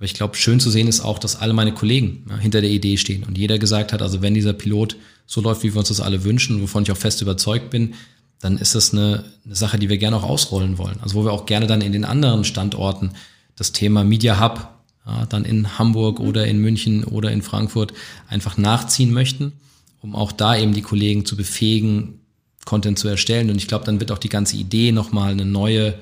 Aber 0.00 0.06
ich 0.06 0.14
glaube, 0.14 0.34
schön 0.34 0.60
zu 0.60 0.70
sehen 0.70 0.88
ist 0.88 1.02
auch, 1.02 1.18
dass 1.18 1.36
alle 1.36 1.52
meine 1.52 1.74
Kollegen 1.74 2.24
ja, 2.30 2.38
hinter 2.38 2.62
der 2.62 2.70
Idee 2.70 2.96
stehen 2.96 3.22
und 3.22 3.36
jeder 3.36 3.58
gesagt 3.58 3.92
hat, 3.92 4.00
also 4.00 4.22
wenn 4.22 4.32
dieser 4.32 4.54
Pilot 4.54 4.96
so 5.26 5.42
läuft, 5.42 5.62
wie 5.62 5.74
wir 5.74 5.78
uns 5.78 5.88
das 5.88 6.00
alle 6.00 6.24
wünschen, 6.24 6.62
wovon 6.62 6.84
ich 6.84 6.90
auch 6.90 6.96
fest 6.96 7.20
überzeugt 7.20 7.68
bin, 7.68 7.92
dann 8.38 8.56
ist 8.56 8.74
das 8.74 8.94
eine, 8.94 9.24
eine 9.44 9.54
Sache, 9.54 9.78
die 9.78 9.90
wir 9.90 9.98
gerne 9.98 10.16
auch 10.16 10.22
ausrollen 10.22 10.78
wollen. 10.78 10.98
Also 11.02 11.16
wo 11.16 11.24
wir 11.26 11.32
auch 11.32 11.44
gerne 11.44 11.66
dann 11.66 11.82
in 11.82 11.92
den 11.92 12.06
anderen 12.06 12.44
Standorten 12.44 13.10
das 13.56 13.72
Thema 13.72 14.02
Media 14.02 14.40
Hub 14.40 14.70
ja, 15.04 15.26
dann 15.26 15.44
in 15.44 15.78
Hamburg 15.78 16.18
oder 16.18 16.46
in 16.46 16.62
München 16.62 17.04
oder 17.04 17.30
in 17.30 17.42
Frankfurt 17.42 17.92
einfach 18.26 18.56
nachziehen 18.56 19.12
möchten, 19.12 19.52
um 20.00 20.14
auch 20.14 20.32
da 20.32 20.56
eben 20.56 20.72
die 20.72 20.80
Kollegen 20.80 21.26
zu 21.26 21.36
befähigen, 21.36 22.20
Content 22.64 22.98
zu 22.98 23.06
erstellen. 23.06 23.50
Und 23.50 23.58
ich 23.58 23.68
glaube, 23.68 23.84
dann 23.84 24.00
wird 24.00 24.12
auch 24.12 24.18
die 24.18 24.30
ganze 24.30 24.56
Idee 24.56 24.92
nochmal 24.92 25.32
eine 25.32 25.44
neue 25.44 25.96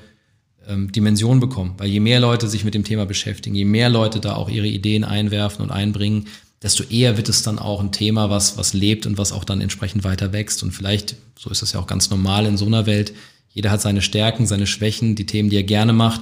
ähm, 0.69 0.91
Dimension 0.91 1.39
bekommen. 1.39 1.73
Weil 1.77 1.89
je 1.89 1.99
mehr 1.99 2.19
Leute 2.19 2.47
sich 2.47 2.63
mit 2.63 2.73
dem 2.73 2.83
Thema 2.83 3.05
beschäftigen, 3.05 3.55
je 3.55 3.65
mehr 3.65 3.89
Leute 3.89 4.19
da 4.19 4.35
auch 4.35 4.49
ihre 4.49 4.67
Ideen 4.67 5.03
einwerfen 5.03 5.63
und 5.63 5.71
einbringen, 5.71 6.27
desto 6.61 6.83
eher 6.83 7.17
wird 7.17 7.29
es 7.29 7.41
dann 7.41 7.59
auch 7.59 7.79
ein 7.79 7.91
Thema, 7.91 8.29
was, 8.29 8.57
was 8.57 8.73
lebt 8.73 9.05
und 9.05 9.17
was 9.17 9.31
auch 9.31 9.43
dann 9.43 9.61
entsprechend 9.61 10.03
weiter 10.03 10.33
wächst. 10.33 10.63
Und 10.63 10.71
vielleicht, 10.71 11.15
so 11.37 11.49
ist 11.49 11.61
das 11.61 11.73
ja 11.73 11.79
auch 11.79 11.87
ganz 11.87 12.09
normal 12.09 12.45
in 12.45 12.57
so 12.57 12.65
einer 12.65 12.85
Welt, 12.85 13.13
jeder 13.51 13.71
hat 13.71 13.81
seine 13.81 14.01
Stärken, 14.01 14.45
seine 14.45 14.67
Schwächen, 14.67 15.15
die 15.15 15.25
Themen, 15.25 15.49
die 15.49 15.55
er 15.55 15.63
gerne 15.63 15.91
macht. 15.91 16.21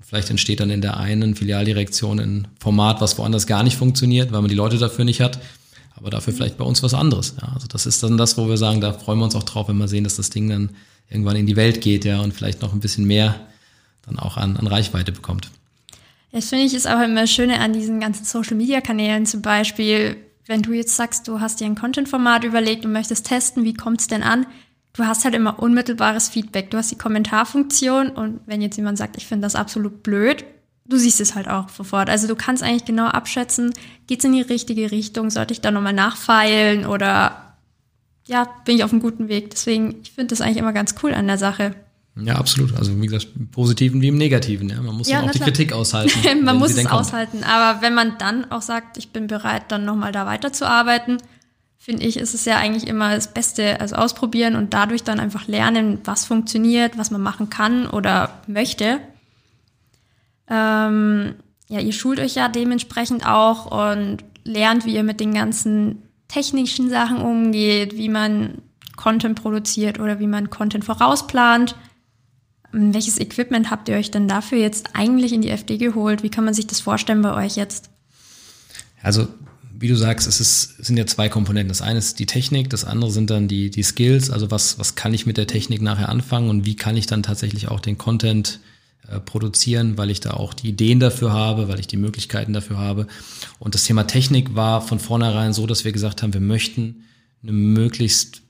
Vielleicht 0.00 0.30
entsteht 0.30 0.60
dann 0.60 0.70
in 0.70 0.80
der 0.80 0.98
einen 0.98 1.34
Filialdirektion 1.34 2.20
ein 2.20 2.48
Format, 2.60 3.00
was 3.00 3.18
woanders 3.18 3.46
gar 3.46 3.62
nicht 3.62 3.76
funktioniert, 3.76 4.32
weil 4.32 4.40
man 4.42 4.48
die 4.48 4.54
Leute 4.54 4.78
dafür 4.78 5.04
nicht 5.04 5.20
hat. 5.20 5.38
Aber 5.94 6.10
dafür 6.10 6.32
vielleicht 6.32 6.58
bei 6.58 6.64
uns 6.64 6.82
was 6.82 6.94
anderes. 6.94 7.34
Ja, 7.40 7.52
also 7.54 7.66
das 7.66 7.86
ist 7.86 8.02
dann 8.02 8.16
das, 8.16 8.36
wo 8.38 8.48
wir 8.48 8.56
sagen, 8.56 8.80
da 8.80 8.92
freuen 8.92 9.18
wir 9.18 9.24
uns 9.24 9.34
auch 9.34 9.42
drauf, 9.42 9.68
wenn 9.68 9.78
wir 9.78 9.88
sehen, 9.88 10.04
dass 10.04 10.16
das 10.16 10.30
Ding 10.30 10.48
dann 10.48 10.70
irgendwann 11.10 11.36
in 11.36 11.46
die 11.46 11.56
Welt 11.56 11.80
geht, 11.80 12.04
ja, 12.04 12.20
und 12.20 12.32
vielleicht 12.34 12.62
noch 12.62 12.72
ein 12.72 12.80
bisschen 12.80 13.06
mehr 13.06 13.48
dann 14.08 14.18
auch 14.18 14.36
an, 14.36 14.56
an 14.56 14.66
Reichweite 14.66 15.12
bekommt. 15.12 15.50
Das 16.32 16.50
finde 16.50 16.66
ich 16.66 16.74
ist 16.74 16.86
auch 16.86 17.00
immer 17.00 17.22
das 17.22 17.30
Schöne 17.30 17.60
an 17.60 17.72
diesen 17.72 18.00
ganzen 18.00 18.24
Social 18.24 18.56
Media 18.56 18.80
Kanälen 18.80 19.26
zum 19.26 19.42
Beispiel. 19.42 20.16
Wenn 20.46 20.62
du 20.62 20.72
jetzt 20.72 20.96
sagst, 20.96 21.28
du 21.28 21.40
hast 21.40 21.60
dir 21.60 21.66
ein 21.66 21.74
Content-Format 21.74 22.44
überlegt 22.44 22.84
und 22.84 22.92
möchtest 22.92 23.26
testen, 23.26 23.64
wie 23.64 23.74
kommt 23.74 24.00
es 24.00 24.06
denn 24.06 24.22
an? 24.22 24.46
Du 24.94 25.06
hast 25.06 25.24
halt 25.24 25.34
immer 25.34 25.58
unmittelbares 25.58 26.28
Feedback. 26.28 26.70
Du 26.70 26.78
hast 26.78 26.90
die 26.90 26.98
Kommentarfunktion 26.98 28.10
und 28.10 28.40
wenn 28.46 28.60
jetzt 28.60 28.76
jemand 28.76 28.98
sagt, 28.98 29.16
ich 29.16 29.26
finde 29.26 29.46
das 29.46 29.54
absolut 29.54 30.02
blöd, 30.02 30.44
du 30.86 30.96
siehst 30.96 31.20
es 31.20 31.34
halt 31.34 31.48
auch 31.48 31.68
sofort. 31.68 32.10
Also 32.10 32.26
du 32.26 32.34
kannst 32.34 32.62
eigentlich 32.62 32.84
genau 32.84 33.06
abschätzen, 33.06 33.72
geht 34.06 34.20
es 34.20 34.24
in 34.24 34.32
die 34.32 34.42
richtige 34.42 34.90
Richtung, 34.90 35.30
sollte 35.30 35.52
ich 35.52 35.60
da 35.60 35.70
nochmal 35.70 35.92
nachfeilen 35.92 36.86
oder 36.86 37.54
ja, 38.26 38.46
bin 38.64 38.76
ich 38.76 38.84
auf 38.84 38.92
einem 38.92 39.00
guten 39.00 39.28
Weg. 39.28 39.50
Deswegen, 39.50 39.96
ich 40.02 40.12
finde 40.12 40.28
das 40.28 40.40
eigentlich 40.40 40.58
immer 40.58 40.72
ganz 40.72 40.94
cool 41.02 41.14
an 41.14 41.26
der 41.26 41.38
Sache. 41.38 41.74
Ja, 42.20 42.36
absolut. 42.36 42.74
Also 42.76 43.00
wie 43.00 43.06
gesagt, 43.06 43.28
im 43.36 43.48
Positiven 43.48 44.00
wie 44.00 44.08
im 44.08 44.16
Negativen. 44.16 44.68
Ja. 44.68 44.80
Man 44.80 44.96
muss 44.96 45.08
ja, 45.08 45.22
auch 45.22 45.30
die 45.30 45.38
Kritik 45.38 45.72
aushalten. 45.72 46.18
man 46.44 46.58
muss 46.58 46.76
es 46.76 46.86
aushalten. 46.86 47.44
Aber 47.44 47.82
wenn 47.82 47.94
man 47.94 48.18
dann 48.18 48.50
auch 48.50 48.62
sagt, 48.62 48.96
ich 48.96 49.10
bin 49.10 49.26
bereit, 49.26 49.64
dann 49.68 49.84
nochmal 49.84 50.12
da 50.12 50.26
weiterzuarbeiten, 50.26 51.18
finde 51.76 52.04
ich, 52.04 52.16
ist 52.16 52.34
es 52.34 52.44
ja 52.44 52.56
eigentlich 52.56 52.86
immer 52.86 53.14
das 53.14 53.32
Beste, 53.32 53.80
also 53.80 53.96
ausprobieren 53.96 54.56
und 54.56 54.74
dadurch 54.74 55.04
dann 55.04 55.20
einfach 55.20 55.46
lernen, 55.46 55.98
was 56.04 56.24
funktioniert, 56.24 56.98
was 56.98 57.10
man 57.10 57.22
machen 57.22 57.50
kann 57.50 57.86
oder 57.86 58.30
möchte. 58.46 59.00
Ähm, 60.48 61.34
ja, 61.68 61.80
ihr 61.80 61.92
schult 61.92 62.20
euch 62.20 62.34
ja 62.34 62.48
dementsprechend 62.48 63.26
auch 63.26 63.90
und 63.90 64.24
lernt, 64.44 64.86
wie 64.86 64.94
ihr 64.94 65.02
mit 65.02 65.20
den 65.20 65.34
ganzen 65.34 66.02
technischen 66.26 66.90
Sachen 66.90 67.18
umgeht, 67.18 67.96
wie 67.96 68.08
man 68.08 68.62
Content 68.96 69.40
produziert 69.40 70.00
oder 70.00 70.18
wie 70.18 70.26
man 70.26 70.50
Content 70.50 70.84
vorausplant. 70.84 71.76
Welches 72.72 73.18
Equipment 73.18 73.70
habt 73.70 73.88
ihr 73.88 73.96
euch 73.96 74.10
denn 74.10 74.28
dafür 74.28 74.58
jetzt 74.58 74.90
eigentlich 74.92 75.32
in 75.32 75.40
die 75.40 75.50
FD 75.50 75.78
geholt? 75.78 76.22
Wie 76.22 76.28
kann 76.28 76.44
man 76.44 76.54
sich 76.54 76.66
das 76.66 76.80
vorstellen 76.80 77.22
bei 77.22 77.34
euch 77.34 77.56
jetzt? 77.56 77.88
Also, 79.02 79.28
wie 79.72 79.88
du 79.88 79.94
sagst, 79.94 80.26
es, 80.26 80.40
ist, 80.40 80.78
es 80.78 80.86
sind 80.86 80.96
ja 80.96 81.06
zwei 81.06 81.28
Komponenten. 81.28 81.68
Das 81.68 81.82
eine 81.82 81.98
ist 81.98 82.18
die 82.18 82.26
Technik, 82.26 82.68
das 82.68 82.84
andere 82.84 83.10
sind 83.10 83.30
dann 83.30 83.48
die, 83.48 83.70
die 83.70 83.82
Skills. 83.82 84.30
Also 84.30 84.50
was, 84.50 84.78
was 84.78 84.96
kann 84.96 85.14
ich 85.14 85.24
mit 85.24 85.36
der 85.36 85.46
Technik 85.46 85.80
nachher 85.80 86.08
anfangen 86.08 86.50
und 86.50 86.66
wie 86.66 86.76
kann 86.76 86.96
ich 86.96 87.06
dann 87.06 87.22
tatsächlich 87.22 87.68
auch 87.68 87.80
den 87.80 87.96
Content 87.96 88.60
äh, 89.08 89.20
produzieren, 89.20 89.96
weil 89.96 90.10
ich 90.10 90.20
da 90.20 90.32
auch 90.32 90.52
die 90.52 90.68
Ideen 90.68 91.00
dafür 91.00 91.32
habe, 91.32 91.68
weil 91.68 91.80
ich 91.80 91.86
die 91.86 91.96
Möglichkeiten 91.96 92.52
dafür 92.52 92.76
habe. 92.76 93.06
Und 93.58 93.74
das 93.74 93.84
Thema 93.84 94.06
Technik 94.06 94.56
war 94.56 94.82
von 94.82 94.98
vornherein 94.98 95.52
so, 95.52 95.66
dass 95.66 95.84
wir 95.84 95.92
gesagt 95.92 96.22
haben, 96.22 96.34
wir 96.34 96.40
möchten 96.40 97.04
eine 97.42 97.52
möglichst, 97.52 98.42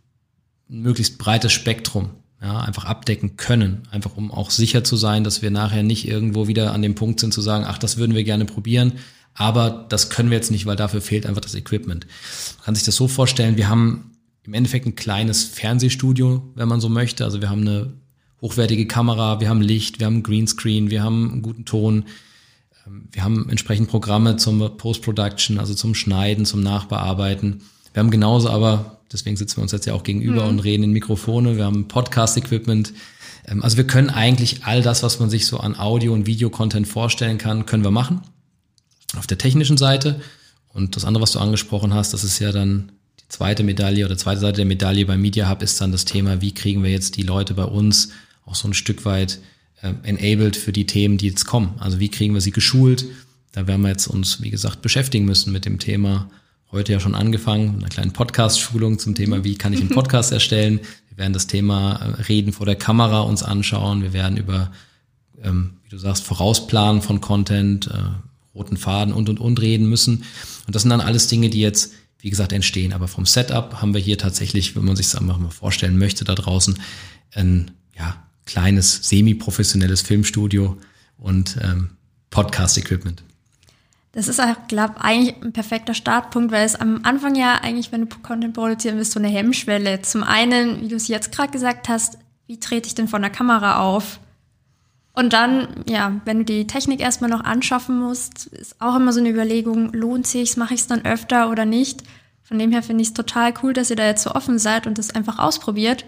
ein 0.70 0.80
möglichst 0.80 1.18
breites 1.18 1.52
Spektrum 1.52 2.10
ja, 2.40 2.60
einfach 2.60 2.84
abdecken 2.84 3.36
können, 3.36 3.82
einfach 3.90 4.16
um 4.16 4.30
auch 4.30 4.50
sicher 4.50 4.84
zu 4.84 4.96
sein, 4.96 5.24
dass 5.24 5.42
wir 5.42 5.50
nachher 5.50 5.82
nicht 5.82 6.06
irgendwo 6.06 6.46
wieder 6.46 6.72
an 6.72 6.82
dem 6.82 6.94
Punkt 6.94 7.20
sind 7.20 7.34
zu 7.34 7.40
sagen, 7.40 7.64
ach, 7.66 7.78
das 7.78 7.96
würden 7.96 8.14
wir 8.14 8.24
gerne 8.24 8.44
probieren, 8.44 8.92
aber 9.34 9.86
das 9.88 10.10
können 10.10 10.30
wir 10.30 10.36
jetzt 10.36 10.50
nicht, 10.50 10.66
weil 10.66 10.76
dafür 10.76 11.00
fehlt 11.00 11.26
einfach 11.26 11.40
das 11.40 11.54
Equipment. 11.54 12.06
Man 12.58 12.64
kann 12.64 12.74
sich 12.74 12.84
das 12.84 12.96
so 12.96 13.08
vorstellen, 13.08 13.56
wir 13.56 13.68
haben 13.68 14.12
im 14.44 14.54
Endeffekt 14.54 14.86
ein 14.86 14.96
kleines 14.96 15.44
Fernsehstudio, 15.44 16.42
wenn 16.54 16.68
man 16.68 16.80
so 16.80 16.88
möchte. 16.88 17.24
Also 17.24 17.40
wir 17.40 17.50
haben 17.50 17.60
eine 17.60 17.92
hochwertige 18.40 18.86
Kamera, 18.86 19.40
wir 19.40 19.48
haben 19.48 19.60
Licht, 19.60 19.98
wir 19.98 20.06
haben 20.06 20.22
Greenscreen, 20.22 20.90
wir 20.90 21.02
haben 21.02 21.30
einen 21.32 21.42
guten 21.42 21.64
Ton, 21.64 22.04
ähm, 22.86 23.08
wir 23.12 23.24
haben 23.24 23.48
entsprechend 23.50 23.88
Programme 23.88 24.36
zum 24.36 24.76
Post-Production, 24.76 25.58
also 25.58 25.74
zum 25.74 25.94
Schneiden, 25.94 26.46
zum 26.46 26.62
Nachbearbeiten. 26.62 27.62
Wir 27.92 28.00
haben 28.00 28.10
genauso 28.10 28.48
aber 28.48 28.97
Deswegen 29.12 29.36
sitzen 29.36 29.56
wir 29.58 29.62
uns 29.62 29.72
jetzt 29.72 29.86
ja 29.86 29.94
auch 29.94 30.02
gegenüber 30.02 30.44
mhm. 30.44 30.48
und 30.48 30.58
reden 30.60 30.84
in 30.84 30.92
Mikrofone. 30.92 31.56
Wir 31.56 31.64
haben 31.64 31.88
Podcast-Equipment. 31.88 32.92
Ähm, 33.46 33.62
also 33.62 33.76
wir 33.76 33.86
können 33.86 34.10
eigentlich 34.10 34.64
all 34.64 34.82
das, 34.82 35.02
was 35.02 35.18
man 35.18 35.30
sich 35.30 35.46
so 35.46 35.58
an 35.58 35.76
Audio- 35.78 36.12
und 36.12 36.26
Videocontent 36.26 36.86
vorstellen 36.86 37.38
kann, 37.38 37.66
können 37.66 37.84
wir 37.84 37.90
machen. 37.90 38.20
Auf 39.16 39.26
der 39.26 39.38
technischen 39.38 39.76
Seite. 39.76 40.20
Und 40.68 40.96
das 40.96 41.04
andere, 41.04 41.22
was 41.22 41.32
du 41.32 41.38
angesprochen 41.38 41.94
hast, 41.94 42.12
das 42.12 42.24
ist 42.24 42.38
ja 42.38 42.52
dann 42.52 42.92
die 43.20 43.28
zweite 43.28 43.64
Medaille 43.64 44.04
oder 44.04 44.18
zweite 44.18 44.40
Seite 44.40 44.56
der 44.58 44.66
Medaille 44.66 45.06
beim 45.06 45.20
Media 45.20 45.48
Hub 45.48 45.62
ist 45.62 45.80
dann 45.80 45.92
das 45.92 46.04
Thema, 46.04 46.40
wie 46.40 46.52
kriegen 46.52 46.82
wir 46.82 46.90
jetzt 46.90 47.16
die 47.16 47.22
Leute 47.22 47.54
bei 47.54 47.64
uns 47.64 48.10
auch 48.44 48.54
so 48.54 48.68
ein 48.68 48.74
Stück 48.74 49.04
weit 49.04 49.40
äh, 49.82 49.92
enabled 50.02 50.56
für 50.56 50.72
die 50.72 50.86
Themen, 50.86 51.18
die 51.18 51.28
jetzt 51.28 51.46
kommen. 51.46 51.74
Also 51.78 51.98
wie 52.00 52.10
kriegen 52.10 52.34
wir 52.34 52.40
sie 52.40 52.50
geschult? 52.50 53.06
Da 53.52 53.66
werden 53.66 53.82
wir 53.82 53.88
jetzt 53.88 54.06
uns, 54.06 54.42
wie 54.42 54.50
gesagt, 54.50 54.82
beschäftigen 54.82 55.24
müssen 55.24 55.52
mit 55.52 55.64
dem 55.64 55.78
Thema 55.78 56.30
heute 56.70 56.92
ja 56.92 57.00
schon 57.00 57.14
angefangen, 57.14 57.72
mit 57.72 57.82
einer 57.82 57.88
kleinen 57.88 58.12
Podcast-Schulung 58.12 58.98
zum 58.98 59.14
Thema, 59.14 59.44
wie 59.44 59.56
kann 59.56 59.72
ich 59.72 59.80
einen 59.80 59.88
Podcast 59.94 60.32
erstellen. 60.32 60.80
Wir 61.08 61.18
werden 61.18 61.32
das 61.32 61.46
Thema 61.46 61.96
äh, 61.96 62.22
Reden 62.22 62.52
vor 62.52 62.66
der 62.66 62.76
Kamera 62.76 63.20
uns 63.20 63.42
anschauen. 63.42 64.02
Wir 64.02 64.12
werden 64.12 64.36
über, 64.36 64.70
ähm, 65.42 65.78
wie 65.84 65.90
du 65.90 65.98
sagst, 65.98 66.24
Vorausplanen 66.24 67.02
von 67.02 67.20
Content, 67.20 67.86
äh, 67.86 68.54
roten 68.54 68.76
Faden 68.76 69.14
und 69.14 69.28
und 69.28 69.40
und 69.40 69.60
reden 69.60 69.88
müssen. 69.88 70.24
Und 70.66 70.74
das 70.74 70.82
sind 70.82 70.90
dann 70.90 71.00
alles 71.00 71.28
Dinge, 71.28 71.48
die 71.48 71.60
jetzt, 71.60 71.92
wie 72.18 72.30
gesagt, 72.30 72.52
entstehen. 72.52 72.92
Aber 72.92 73.08
vom 73.08 73.24
Setup 73.24 73.80
haben 73.80 73.94
wir 73.94 74.00
hier 74.00 74.18
tatsächlich, 74.18 74.76
wenn 74.76 74.84
man 74.84 74.96
sich 74.96 75.06
das 75.10 75.20
einfach 75.20 75.38
mal 75.38 75.50
vorstellen 75.50 75.98
möchte, 75.98 76.24
da 76.24 76.34
draußen 76.34 76.78
ein 77.32 77.70
ja, 77.96 78.16
kleines, 78.44 79.08
semi-professionelles 79.08 80.02
Filmstudio 80.02 80.76
und 81.16 81.56
ähm, 81.62 81.90
Podcast-Equipment. 82.30 83.22
Das 84.12 84.26
ist 84.26 84.40
auch, 84.40 84.54
glaube 84.68 84.94
eigentlich 85.00 85.34
ein 85.42 85.52
perfekter 85.52 85.94
Startpunkt, 85.94 86.50
weil 86.50 86.64
es 86.64 86.76
am 86.76 87.00
Anfang 87.04 87.34
ja 87.34 87.56
eigentlich, 87.56 87.92
wenn 87.92 88.08
du 88.08 88.16
Content 88.22 88.54
produzieren 88.54 88.96
willst, 88.96 89.12
so 89.12 89.20
eine 89.20 89.28
Hemmschwelle. 89.28 90.02
Zum 90.02 90.22
einen, 90.22 90.80
wie 90.80 90.88
du 90.88 90.96
es 90.96 91.08
jetzt 91.08 91.30
gerade 91.30 91.50
gesagt 91.50 91.88
hast, 91.88 92.18
wie 92.46 92.58
trete 92.58 92.86
ich 92.86 92.94
denn 92.94 93.08
von 93.08 93.22
der 93.22 93.30
Kamera 93.30 93.80
auf? 93.80 94.18
Und 95.12 95.32
dann, 95.32 95.84
ja, 95.88 96.20
wenn 96.24 96.38
du 96.38 96.44
die 96.44 96.66
Technik 96.66 97.00
erstmal 97.00 97.28
noch 97.28 97.44
anschaffen 97.44 97.98
musst, 97.98 98.46
ist 98.46 98.80
auch 98.80 98.96
immer 98.96 99.12
so 99.12 99.20
eine 99.20 99.30
Überlegung, 99.30 99.92
lohnt 99.92 100.26
sich's, 100.26 100.56
mache 100.56 100.74
ich 100.74 100.80
es 100.80 100.86
dann 100.86 101.04
öfter 101.04 101.50
oder 101.50 101.64
nicht? 101.64 102.04
Von 102.42 102.58
dem 102.58 102.72
her 102.72 102.82
finde 102.82 103.02
ich 103.02 103.08
es 103.08 103.14
total 103.14 103.52
cool, 103.62 103.72
dass 103.72 103.90
ihr 103.90 103.96
da 103.96 104.06
jetzt 104.06 104.22
so 104.22 104.30
offen 104.30 104.58
seid 104.58 104.86
und 104.86 104.96
das 104.96 105.10
einfach 105.10 105.38
ausprobiert. 105.38 106.06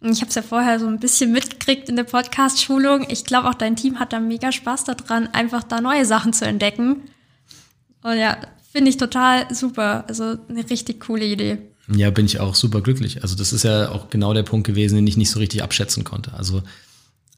Und 0.00 0.12
ich 0.12 0.20
habe 0.20 0.28
es 0.28 0.34
ja 0.34 0.42
vorher 0.42 0.78
so 0.78 0.86
ein 0.86 1.00
bisschen 1.00 1.32
mitgekriegt 1.32 1.88
in 1.88 1.96
der 1.96 2.04
Podcast-Schulung. 2.04 3.06
Ich 3.08 3.24
glaube 3.24 3.48
auch 3.48 3.54
dein 3.54 3.76
Team 3.76 3.98
hat 3.98 4.12
da 4.12 4.20
mega 4.20 4.52
Spaß 4.52 4.84
daran, 4.84 5.28
einfach 5.28 5.62
da 5.62 5.80
neue 5.80 6.04
Sachen 6.04 6.32
zu 6.32 6.44
entdecken. 6.44 7.04
Und 8.02 8.18
ja, 8.18 8.38
finde 8.72 8.90
ich 8.90 8.96
total 8.96 9.52
super. 9.54 10.04
Also 10.08 10.36
eine 10.48 10.68
richtig 10.68 11.00
coole 11.00 11.24
Idee. 11.24 11.58
Ja, 11.94 12.10
bin 12.10 12.26
ich 12.26 12.40
auch 12.40 12.54
super 12.54 12.82
glücklich. 12.82 13.22
Also 13.22 13.34
das 13.34 13.52
ist 13.52 13.64
ja 13.64 13.90
auch 13.90 14.10
genau 14.10 14.34
der 14.34 14.42
Punkt 14.42 14.66
gewesen, 14.66 14.96
den 14.96 15.06
ich 15.06 15.16
nicht 15.16 15.30
so 15.30 15.38
richtig 15.38 15.62
abschätzen 15.62 16.04
konnte. 16.04 16.34
Also 16.34 16.62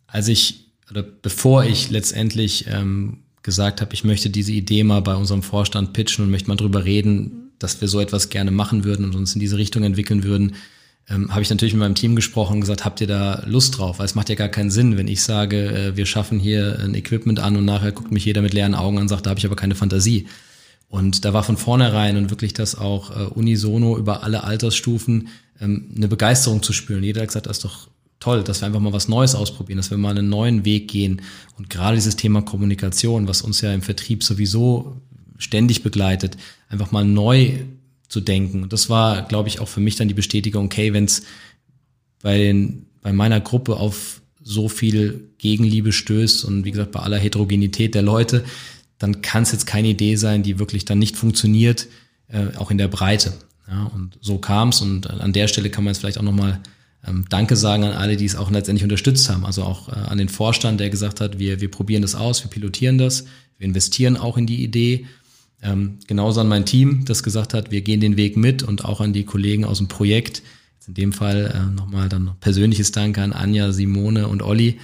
als 0.06 0.28
ich 0.28 0.66
oder 0.90 1.02
bevor 1.02 1.64
ich 1.64 1.90
letztendlich 1.90 2.66
ähm, 2.68 3.18
gesagt 3.42 3.80
habe, 3.80 3.94
ich 3.94 4.04
möchte 4.04 4.28
diese 4.28 4.52
Idee 4.52 4.82
mal 4.82 5.00
bei 5.02 5.14
unserem 5.14 5.42
Vorstand 5.42 5.92
pitchen 5.92 6.24
und 6.24 6.30
möchte 6.30 6.48
mal 6.48 6.56
drüber 6.56 6.84
reden, 6.84 7.52
dass 7.58 7.80
wir 7.80 7.88
so 7.88 8.00
etwas 8.00 8.28
gerne 8.28 8.50
machen 8.50 8.84
würden 8.84 9.04
und 9.04 9.14
uns 9.14 9.34
in 9.34 9.40
diese 9.40 9.56
Richtung 9.56 9.84
entwickeln 9.84 10.24
würden, 10.24 10.56
ähm, 11.08 11.30
habe 11.30 11.42
ich 11.42 11.50
natürlich 11.50 11.74
mit 11.74 11.80
meinem 11.80 11.94
Team 11.94 12.16
gesprochen 12.16 12.54
und 12.54 12.60
gesagt, 12.60 12.84
habt 12.84 13.00
ihr 13.00 13.06
da 13.06 13.42
Lust 13.46 13.78
drauf? 13.78 13.98
Weil 13.98 14.06
es 14.06 14.14
macht 14.14 14.28
ja 14.28 14.34
gar 14.34 14.48
keinen 14.48 14.70
Sinn, 14.70 14.96
wenn 14.96 15.08
ich 15.08 15.22
sage, 15.22 15.66
äh, 15.72 15.96
wir 15.96 16.06
schaffen 16.06 16.38
hier 16.38 16.78
ein 16.80 16.94
Equipment 16.94 17.40
an 17.40 17.56
und 17.56 17.64
nachher 17.64 17.92
guckt 17.92 18.12
mich 18.12 18.24
jeder 18.24 18.42
mit 18.42 18.52
leeren 18.52 18.74
Augen 18.74 18.96
an 18.96 19.02
und 19.02 19.08
sagt, 19.08 19.26
da 19.26 19.30
habe 19.30 19.38
ich 19.38 19.46
aber 19.46 19.56
keine 19.56 19.74
Fantasie. 19.74 20.26
Und 20.90 21.24
da 21.24 21.32
war 21.32 21.44
von 21.44 21.56
vornherein 21.56 22.16
und 22.16 22.30
wirklich 22.30 22.52
das 22.52 22.74
auch 22.74 23.10
äh, 23.16 23.24
unisono 23.30 23.96
über 23.96 24.24
alle 24.24 24.42
Altersstufen 24.42 25.28
ähm, 25.60 25.92
eine 25.96 26.08
Begeisterung 26.08 26.62
zu 26.62 26.72
spüren. 26.72 27.04
Jeder 27.04 27.22
hat 27.22 27.28
gesagt, 27.28 27.46
das 27.46 27.58
ist 27.58 27.64
doch 27.64 27.88
toll, 28.18 28.42
dass 28.42 28.60
wir 28.60 28.66
einfach 28.66 28.80
mal 28.80 28.92
was 28.92 29.08
Neues 29.08 29.36
ausprobieren, 29.36 29.76
dass 29.76 29.92
wir 29.92 29.98
mal 29.98 30.18
einen 30.18 30.28
neuen 30.28 30.64
Weg 30.64 30.88
gehen. 30.88 31.22
Und 31.56 31.70
gerade 31.70 31.94
dieses 31.94 32.16
Thema 32.16 32.42
Kommunikation, 32.42 33.28
was 33.28 33.42
uns 33.42 33.60
ja 33.60 33.72
im 33.72 33.82
Vertrieb 33.82 34.24
sowieso 34.24 35.00
ständig 35.38 35.84
begleitet, 35.84 36.36
einfach 36.68 36.90
mal 36.90 37.04
neu 37.04 37.60
zu 38.08 38.20
denken. 38.20 38.64
Und 38.64 38.72
das 38.72 38.90
war, 38.90 39.22
glaube 39.22 39.48
ich, 39.48 39.60
auch 39.60 39.68
für 39.68 39.80
mich 39.80 39.94
dann 39.94 40.08
die 40.08 40.14
Bestätigung, 40.14 40.66
okay, 40.66 40.92
wenn 40.92 41.04
es 41.04 41.22
bei, 42.20 42.36
den, 42.36 42.86
bei 43.00 43.12
meiner 43.12 43.40
Gruppe 43.40 43.76
auf 43.76 44.20
so 44.42 44.68
viel 44.68 45.30
Gegenliebe 45.38 45.92
stößt 45.92 46.44
und 46.44 46.64
wie 46.64 46.72
gesagt, 46.72 46.90
bei 46.90 47.00
aller 47.00 47.18
Heterogenität 47.18 47.94
der 47.94 48.02
Leute, 48.02 48.44
dann 49.00 49.22
kann 49.22 49.42
es 49.42 49.50
jetzt 49.50 49.66
keine 49.66 49.88
Idee 49.88 50.14
sein, 50.14 50.44
die 50.44 50.60
wirklich 50.60 50.84
dann 50.84 51.00
nicht 51.00 51.16
funktioniert, 51.16 51.88
äh, 52.28 52.54
auch 52.56 52.70
in 52.70 52.78
der 52.78 52.86
Breite. 52.86 53.32
Ja, 53.66 53.84
und 53.84 54.18
so 54.20 54.38
kam 54.38 54.68
es 54.68 54.80
und 54.82 55.08
an 55.08 55.32
der 55.32 55.48
Stelle 55.48 55.70
kann 55.70 55.82
man 55.82 55.92
jetzt 55.92 56.00
vielleicht 56.00 56.18
auch 56.18 56.22
nochmal 56.22 56.60
ähm, 57.06 57.24
Danke 57.28 57.56
sagen 57.56 57.84
an 57.84 57.92
alle, 57.92 58.16
die 58.16 58.26
es 58.26 58.36
auch 58.36 58.50
letztendlich 58.50 58.84
unterstützt 58.84 59.28
haben. 59.30 59.46
Also 59.46 59.62
auch 59.62 59.88
äh, 59.88 59.92
an 59.92 60.18
den 60.18 60.28
Vorstand, 60.28 60.80
der 60.80 60.90
gesagt 60.90 61.20
hat, 61.20 61.38
wir, 61.38 61.60
wir 61.60 61.70
probieren 61.70 62.02
das 62.02 62.14
aus, 62.14 62.44
wir 62.44 62.50
pilotieren 62.50 62.98
das, 62.98 63.24
wir 63.58 63.66
investieren 63.66 64.16
auch 64.16 64.36
in 64.36 64.46
die 64.46 64.62
Idee. 64.62 65.06
Ähm, 65.62 65.98
genauso 66.06 66.40
an 66.40 66.48
mein 66.48 66.66
Team, 66.66 67.04
das 67.06 67.22
gesagt 67.22 67.54
hat, 67.54 67.70
wir 67.70 67.80
gehen 67.80 68.00
den 68.00 68.16
Weg 68.18 68.36
mit 68.36 68.62
und 68.62 68.84
auch 68.84 69.00
an 69.00 69.14
die 69.14 69.24
Kollegen 69.24 69.64
aus 69.64 69.78
dem 69.78 69.88
Projekt. 69.88 70.42
Jetzt 70.76 70.88
in 70.88 70.94
dem 70.94 71.12
Fall 71.12 71.54
äh, 71.54 71.74
nochmal 71.74 72.10
dann 72.10 72.32
persönliches 72.40 72.92
Danke 72.92 73.22
an 73.22 73.32
Anja, 73.32 73.72
Simone 73.72 74.28
und 74.28 74.42
Olli 74.42 74.78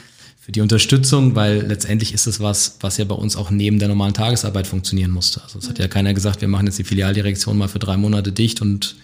für 0.47 0.53
die 0.53 0.61
Unterstützung, 0.61 1.35
weil 1.35 1.67
letztendlich 1.67 2.15
ist 2.15 2.29
es 2.29 2.39
was, 2.39 2.77
was 2.79 2.99
ja 2.99 3.05
bei 3.05 3.17
uns 3.17 3.35
auch 3.35 3.51
neben 3.51 3.81
der 3.81 3.89
normalen 3.89 4.15
Tagesarbeit 4.15 4.69
funktionieren 4.69 5.11
musste. 5.11 5.43
Also 5.43 5.59
es 5.59 5.69
hat 5.69 5.81
ja 5.81 5.89
keiner 5.89 6.15
gesagt, 6.15 6.41
wir 6.41 6.47
machen 6.47 6.67
jetzt 6.67 6.79
die 6.79 6.85
Filialdirektion 6.85 7.59
mal 7.59 7.67
für 7.67 7.81
drei 7.81 7.97
Monate 7.97 8.31
dicht 8.31 8.63
und 8.63 8.95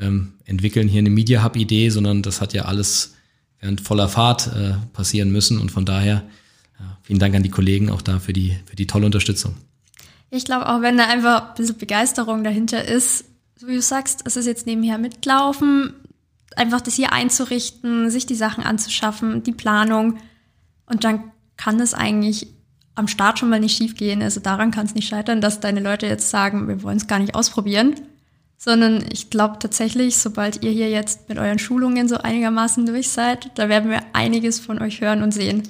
ähm, 0.00 0.34
entwickeln 0.44 0.86
hier 0.86 1.00
eine 1.00 1.10
Media 1.10 1.42
Hub 1.42 1.56
Idee, 1.56 1.90
sondern 1.90 2.22
das 2.22 2.40
hat 2.40 2.52
ja 2.52 2.66
alles 2.66 3.16
während 3.58 3.80
voller 3.80 4.08
Fahrt 4.08 4.46
äh, 4.54 4.74
passieren 4.92 5.32
müssen 5.32 5.58
und 5.58 5.72
von 5.72 5.84
daher 5.84 6.22
ja, 6.78 6.98
vielen 7.02 7.18
Dank 7.18 7.34
an 7.34 7.42
die 7.42 7.50
Kollegen 7.50 7.90
auch 7.90 8.00
da 8.00 8.20
für 8.20 8.32
die, 8.32 8.56
für 8.66 8.76
die 8.76 8.86
tolle 8.86 9.06
Unterstützung. 9.06 9.56
Ich 10.30 10.44
glaube 10.44 10.68
auch, 10.68 10.80
wenn 10.80 10.96
da 10.96 11.08
einfach 11.08 11.48
ein 11.48 11.54
bisschen 11.56 11.76
Begeisterung 11.76 12.44
dahinter 12.44 12.84
ist, 12.84 13.24
so 13.56 13.66
wie 13.66 13.74
du 13.74 13.82
sagst, 13.82 14.20
es 14.26 14.36
ist 14.36 14.46
jetzt 14.46 14.64
nebenher 14.64 14.98
mitlaufen, 14.98 15.92
einfach 16.54 16.80
das 16.80 16.94
hier 16.94 17.12
einzurichten, 17.12 18.10
sich 18.10 18.26
die 18.26 18.36
Sachen 18.36 18.62
anzuschaffen, 18.62 19.42
die 19.42 19.50
Planung 19.50 20.18
und 20.86 21.04
dann 21.04 21.32
kann 21.56 21.80
es 21.80 21.94
eigentlich 21.94 22.48
am 22.94 23.08
Start 23.08 23.38
schon 23.38 23.50
mal 23.50 23.60
nicht 23.60 23.76
schief 23.76 23.96
gehen. 23.96 24.22
Also 24.22 24.40
daran 24.40 24.70
kann 24.70 24.86
es 24.86 24.94
nicht 24.94 25.08
scheitern, 25.08 25.40
dass 25.40 25.60
deine 25.60 25.80
Leute 25.80 26.06
jetzt 26.06 26.30
sagen, 26.30 26.68
wir 26.68 26.82
wollen 26.82 26.96
es 26.96 27.06
gar 27.06 27.18
nicht 27.18 27.34
ausprobieren. 27.34 27.94
Sondern 28.56 29.04
ich 29.12 29.30
glaube 29.30 29.58
tatsächlich, 29.58 30.16
sobald 30.16 30.62
ihr 30.64 30.70
hier 30.70 30.88
jetzt 30.88 31.28
mit 31.28 31.38
euren 31.38 31.58
Schulungen 31.58 32.08
so 32.08 32.16
einigermaßen 32.18 32.86
durch 32.86 33.08
seid, 33.08 33.50
da 33.56 33.68
werden 33.68 33.90
wir 33.90 34.00
einiges 34.12 34.60
von 34.60 34.80
euch 34.80 35.00
hören 35.00 35.22
und 35.22 35.32
sehen. 35.32 35.64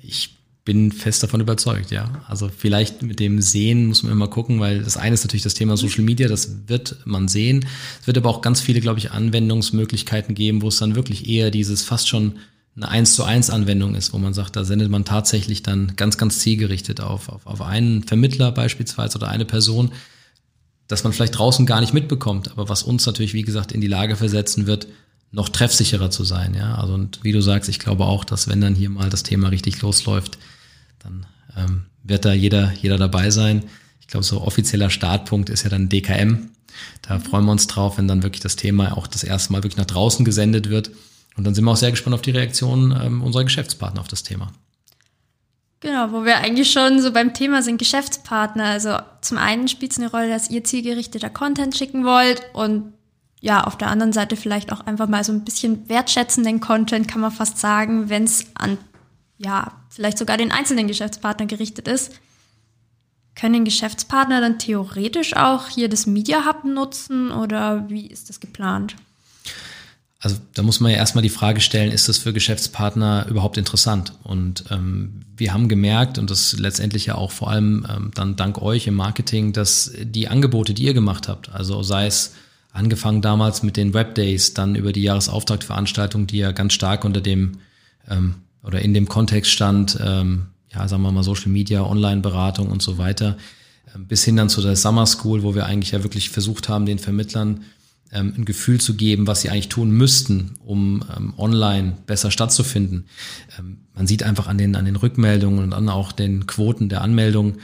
Ich 0.00 0.38
bin 0.64 0.92
fest 0.92 1.22
davon 1.22 1.40
überzeugt, 1.40 1.90
ja. 1.90 2.22
Also 2.26 2.48
vielleicht 2.48 3.02
mit 3.02 3.20
dem 3.20 3.42
Sehen 3.42 3.86
muss 3.86 4.02
man 4.02 4.12
immer 4.12 4.28
gucken, 4.28 4.60
weil 4.60 4.82
das 4.82 4.96
eine 4.96 5.14
ist 5.14 5.24
natürlich 5.24 5.42
das 5.42 5.54
Thema 5.54 5.76
Social 5.76 6.04
Media, 6.04 6.28
das 6.28 6.68
wird 6.68 6.96
man 7.04 7.28
sehen. 7.28 7.66
Es 8.00 8.06
wird 8.06 8.16
aber 8.16 8.30
auch 8.30 8.40
ganz 8.40 8.62
viele, 8.62 8.80
glaube 8.80 8.98
ich, 8.98 9.10
Anwendungsmöglichkeiten 9.10 10.34
geben, 10.34 10.62
wo 10.62 10.68
es 10.68 10.78
dann 10.78 10.94
wirklich 10.94 11.28
eher 11.28 11.50
dieses 11.50 11.82
fast 11.82 12.08
schon 12.08 12.36
eine 12.76 12.88
1 12.88 13.14
zu 13.14 13.24
1 13.24 13.50
Anwendung 13.50 13.94
ist, 13.94 14.12
wo 14.12 14.18
man 14.18 14.34
sagt, 14.34 14.56
da 14.56 14.64
sendet 14.64 14.90
man 14.90 15.04
tatsächlich 15.04 15.62
dann 15.62 15.94
ganz, 15.96 16.18
ganz 16.18 16.40
zielgerichtet 16.40 17.00
auf, 17.00 17.28
auf, 17.28 17.46
auf 17.46 17.62
einen 17.62 18.02
Vermittler 18.02 18.50
beispielsweise 18.50 19.18
oder 19.18 19.28
eine 19.28 19.44
Person, 19.44 19.92
dass 20.88 21.04
man 21.04 21.12
vielleicht 21.12 21.38
draußen 21.38 21.66
gar 21.66 21.80
nicht 21.80 21.94
mitbekommt, 21.94 22.50
aber 22.50 22.68
was 22.68 22.82
uns 22.82 23.06
natürlich, 23.06 23.32
wie 23.32 23.42
gesagt, 23.42 23.72
in 23.72 23.80
die 23.80 23.86
Lage 23.86 24.16
versetzen 24.16 24.66
wird, 24.66 24.88
noch 25.30 25.48
treffsicherer 25.48 26.10
zu 26.10 26.24
sein. 26.24 26.54
Ja, 26.54 26.76
also 26.76 26.94
und 26.94 27.22
wie 27.22 27.32
du 27.32 27.40
sagst, 27.40 27.68
ich 27.68 27.78
glaube 27.78 28.04
auch, 28.04 28.24
dass 28.24 28.48
wenn 28.48 28.60
dann 28.60 28.74
hier 28.74 28.90
mal 28.90 29.10
das 29.10 29.22
Thema 29.22 29.48
richtig 29.48 29.80
losläuft, 29.82 30.38
dann 31.00 31.26
ähm, 31.56 31.86
wird 32.02 32.24
da 32.24 32.32
jeder, 32.32 32.72
jeder 32.72 32.98
dabei 32.98 33.30
sein. 33.30 33.64
Ich 34.00 34.06
glaube, 34.06 34.24
so 34.24 34.42
offizieller 34.42 34.90
Startpunkt 34.90 35.48
ist 35.48 35.64
ja 35.64 35.70
dann 35.70 35.88
DKM. 35.88 36.50
Da 37.02 37.18
freuen 37.18 37.46
wir 37.46 37.52
uns 37.52 37.66
drauf, 37.66 37.98
wenn 37.98 38.08
dann 38.08 38.22
wirklich 38.22 38.42
das 38.42 38.56
Thema 38.56 38.96
auch 38.96 39.06
das 39.06 39.24
erste 39.24 39.52
Mal 39.52 39.62
wirklich 39.62 39.78
nach 39.78 39.86
draußen 39.86 40.24
gesendet 40.24 40.68
wird. 40.68 40.90
Und 41.36 41.44
dann 41.44 41.54
sind 41.54 41.64
wir 41.64 41.72
auch 41.72 41.76
sehr 41.76 41.90
gespannt 41.90 42.14
auf 42.14 42.22
die 42.22 42.30
Reaktion 42.30 42.98
ähm, 43.00 43.22
unserer 43.22 43.44
Geschäftspartner 43.44 44.00
auf 44.00 44.08
das 44.08 44.22
Thema. 44.22 44.52
Genau, 45.80 46.12
wo 46.12 46.24
wir 46.24 46.38
eigentlich 46.38 46.72
schon 46.72 47.00
so 47.02 47.12
beim 47.12 47.34
Thema 47.34 47.62
sind 47.62 47.76
Geschäftspartner. 47.76 48.64
Also 48.64 48.96
zum 49.20 49.36
einen 49.36 49.68
spielt 49.68 49.92
es 49.92 49.98
eine 49.98 50.10
Rolle, 50.10 50.30
dass 50.30 50.50
ihr 50.50 50.64
zielgerichteter 50.64 51.28
Content 51.28 51.76
schicken 51.76 52.04
wollt 52.04 52.42
und 52.54 52.94
ja, 53.42 53.64
auf 53.64 53.76
der 53.76 53.88
anderen 53.88 54.14
Seite 54.14 54.36
vielleicht 54.36 54.72
auch 54.72 54.80
einfach 54.86 55.06
mal 55.06 55.22
so 55.22 55.32
ein 55.32 55.44
bisschen 55.44 55.86
wertschätzenden 55.90 56.60
Content, 56.60 57.06
kann 57.06 57.20
man 57.20 57.30
fast 57.30 57.58
sagen, 57.58 58.08
wenn 58.08 58.24
es 58.24 58.46
an, 58.54 58.78
ja, 59.36 59.72
vielleicht 59.90 60.16
sogar 60.16 60.38
den 60.38 60.50
einzelnen 60.50 60.88
Geschäftspartner 60.88 61.44
gerichtet 61.44 61.86
ist. 61.86 62.12
Können 63.34 63.66
Geschäftspartner 63.66 64.40
dann 64.40 64.58
theoretisch 64.58 65.36
auch 65.36 65.68
hier 65.68 65.90
das 65.90 66.06
Media 66.06 66.46
Hub 66.46 66.64
nutzen 66.64 67.30
oder 67.30 67.86
wie 67.90 68.06
ist 68.06 68.30
das 68.30 68.40
geplant? 68.40 68.96
Also 70.24 70.38
da 70.54 70.62
muss 70.62 70.80
man 70.80 70.90
ja 70.90 70.96
erstmal 70.96 71.20
die 71.20 71.28
Frage 71.28 71.60
stellen, 71.60 71.92
ist 71.92 72.08
das 72.08 72.16
für 72.16 72.32
Geschäftspartner 72.32 73.26
überhaupt 73.28 73.58
interessant? 73.58 74.14
Und 74.22 74.64
ähm, 74.70 75.20
wir 75.36 75.52
haben 75.52 75.68
gemerkt, 75.68 76.16
und 76.16 76.30
das 76.30 76.58
letztendlich 76.58 77.04
ja 77.04 77.16
auch 77.16 77.30
vor 77.30 77.50
allem 77.50 77.86
ähm, 77.94 78.10
dann 78.14 78.34
dank 78.34 78.62
euch 78.62 78.86
im 78.86 78.94
Marketing, 78.94 79.52
dass 79.52 79.92
die 80.00 80.28
Angebote, 80.28 80.72
die 80.72 80.84
ihr 80.84 80.94
gemacht 80.94 81.28
habt, 81.28 81.52
also 81.52 81.82
sei 81.82 82.06
es 82.06 82.32
angefangen 82.72 83.20
damals 83.20 83.62
mit 83.62 83.76
den 83.76 83.92
Webdays, 83.92 84.54
dann 84.54 84.76
über 84.76 84.94
die 84.94 85.02
Jahresauftaktveranstaltung, 85.02 86.26
die 86.26 86.38
ja 86.38 86.52
ganz 86.52 86.72
stark 86.72 87.04
unter 87.04 87.20
dem 87.20 87.58
ähm, 88.08 88.36
oder 88.62 88.80
in 88.80 88.94
dem 88.94 89.06
Kontext 89.06 89.50
stand, 89.50 89.98
ähm, 90.02 90.46
ja, 90.74 90.88
sagen 90.88 91.02
wir 91.02 91.12
mal 91.12 91.22
Social 91.22 91.50
Media, 91.50 91.84
Online-Beratung 91.84 92.68
und 92.68 92.80
so 92.80 92.96
weiter, 92.96 93.36
äh, 93.94 93.98
bis 93.98 94.24
hin 94.24 94.36
dann 94.36 94.48
zu 94.48 94.62
der 94.62 94.74
Summer 94.74 95.04
School, 95.04 95.42
wo 95.42 95.54
wir 95.54 95.66
eigentlich 95.66 95.90
ja 95.92 96.02
wirklich 96.02 96.30
versucht 96.30 96.70
haben, 96.70 96.86
den 96.86 96.98
Vermittlern 96.98 97.64
ähm, 98.14 98.32
ein 98.36 98.44
Gefühl 98.44 98.80
zu 98.80 98.94
geben, 98.94 99.26
was 99.26 99.42
sie 99.42 99.50
eigentlich 99.50 99.68
tun 99.68 99.90
müssten, 99.90 100.54
um 100.64 101.04
ähm, 101.14 101.34
online 101.36 101.96
besser 102.06 102.30
stattzufinden. 102.30 103.06
Ähm, 103.58 103.78
man 103.94 104.06
sieht 104.06 104.22
einfach 104.22 104.46
an 104.46 104.56
den, 104.56 104.76
an 104.76 104.84
den 104.84 104.96
Rückmeldungen 104.96 105.62
und 105.62 105.72
an 105.72 105.88
auch 105.88 106.12
den 106.12 106.46
Quoten 106.46 106.88
der 106.88 107.02
Anmeldungen, 107.02 107.58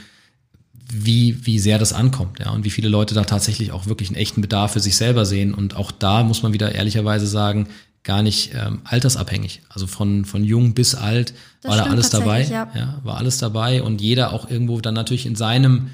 wie, 0.93 1.45
wie 1.45 1.57
sehr 1.57 1.79
das 1.79 1.93
ankommt, 1.93 2.39
ja, 2.39 2.51
und 2.51 2.65
wie 2.65 2.69
viele 2.69 2.89
Leute 2.89 3.15
da 3.15 3.23
tatsächlich 3.23 3.71
auch 3.71 3.87
wirklich 3.87 4.09
einen 4.09 4.17
echten 4.17 4.41
Bedarf 4.41 4.73
für 4.73 4.81
sich 4.81 4.97
selber 4.97 5.25
sehen. 5.25 5.53
Und 5.53 5.75
auch 5.75 5.89
da 5.89 6.23
muss 6.23 6.43
man 6.43 6.51
wieder 6.53 6.75
ehrlicherweise 6.75 7.27
sagen, 7.27 7.67
gar 8.03 8.23
nicht 8.23 8.51
ähm, 8.53 8.81
altersabhängig. 8.83 9.61
Also 9.69 9.87
von, 9.87 10.25
von 10.25 10.43
jung 10.43 10.73
bis 10.73 10.95
alt 10.95 11.33
das 11.61 11.71
war 11.71 11.77
da 11.77 11.91
alles 11.91 12.09
dabei. 12.09 12.43
Ja. 12.43 12.69
ja. 12.75 12.99
war 13.03 13.17
alles 13.17 13.37
dabei 13.37 13.83
und 13.83 14.01
jeder 14.01 14.33
auch 14.33 14.49
irgendwo 14.49 14.81
dann 14.81 14.95
natürlich 14.95 15.25
in 15.25 15.35
seinem 15.35 15.89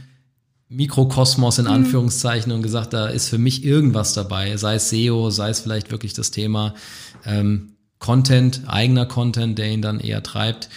Mikrokosmos 0.70 1.60
in 1.60 1.66
mhm. 1.66 1.72
Anführungszeichen 1.72 2.52
und 2.52 2.62
gesagt, 2.62 2.94
da 2.94 3.08
ist 3.08 3.30
für 3.30 3.38
mich 3.38 3.64
irgendwas 3.64 4.14
dabei, 4.14 4.58
sei 4.58 4.76
es 4.76 4.90
SEO, 4.90 5.30
sei 5.30 5.50
es 5.50 5.60
vielleicht 5.60 5.92
wirklich 5.92 6.14
das 6.14 6.32
Thema 6.32 6.74
ähm, 7.26 7.74
Content, 8.00 8.62
eigener 8.68 9.06
Content, 9.06 9.58
der 9.58 9.72
ihn 9.72 9.82
dann 9.82 10.00
eher 10.00 10.22
treibt. 10.24 10.70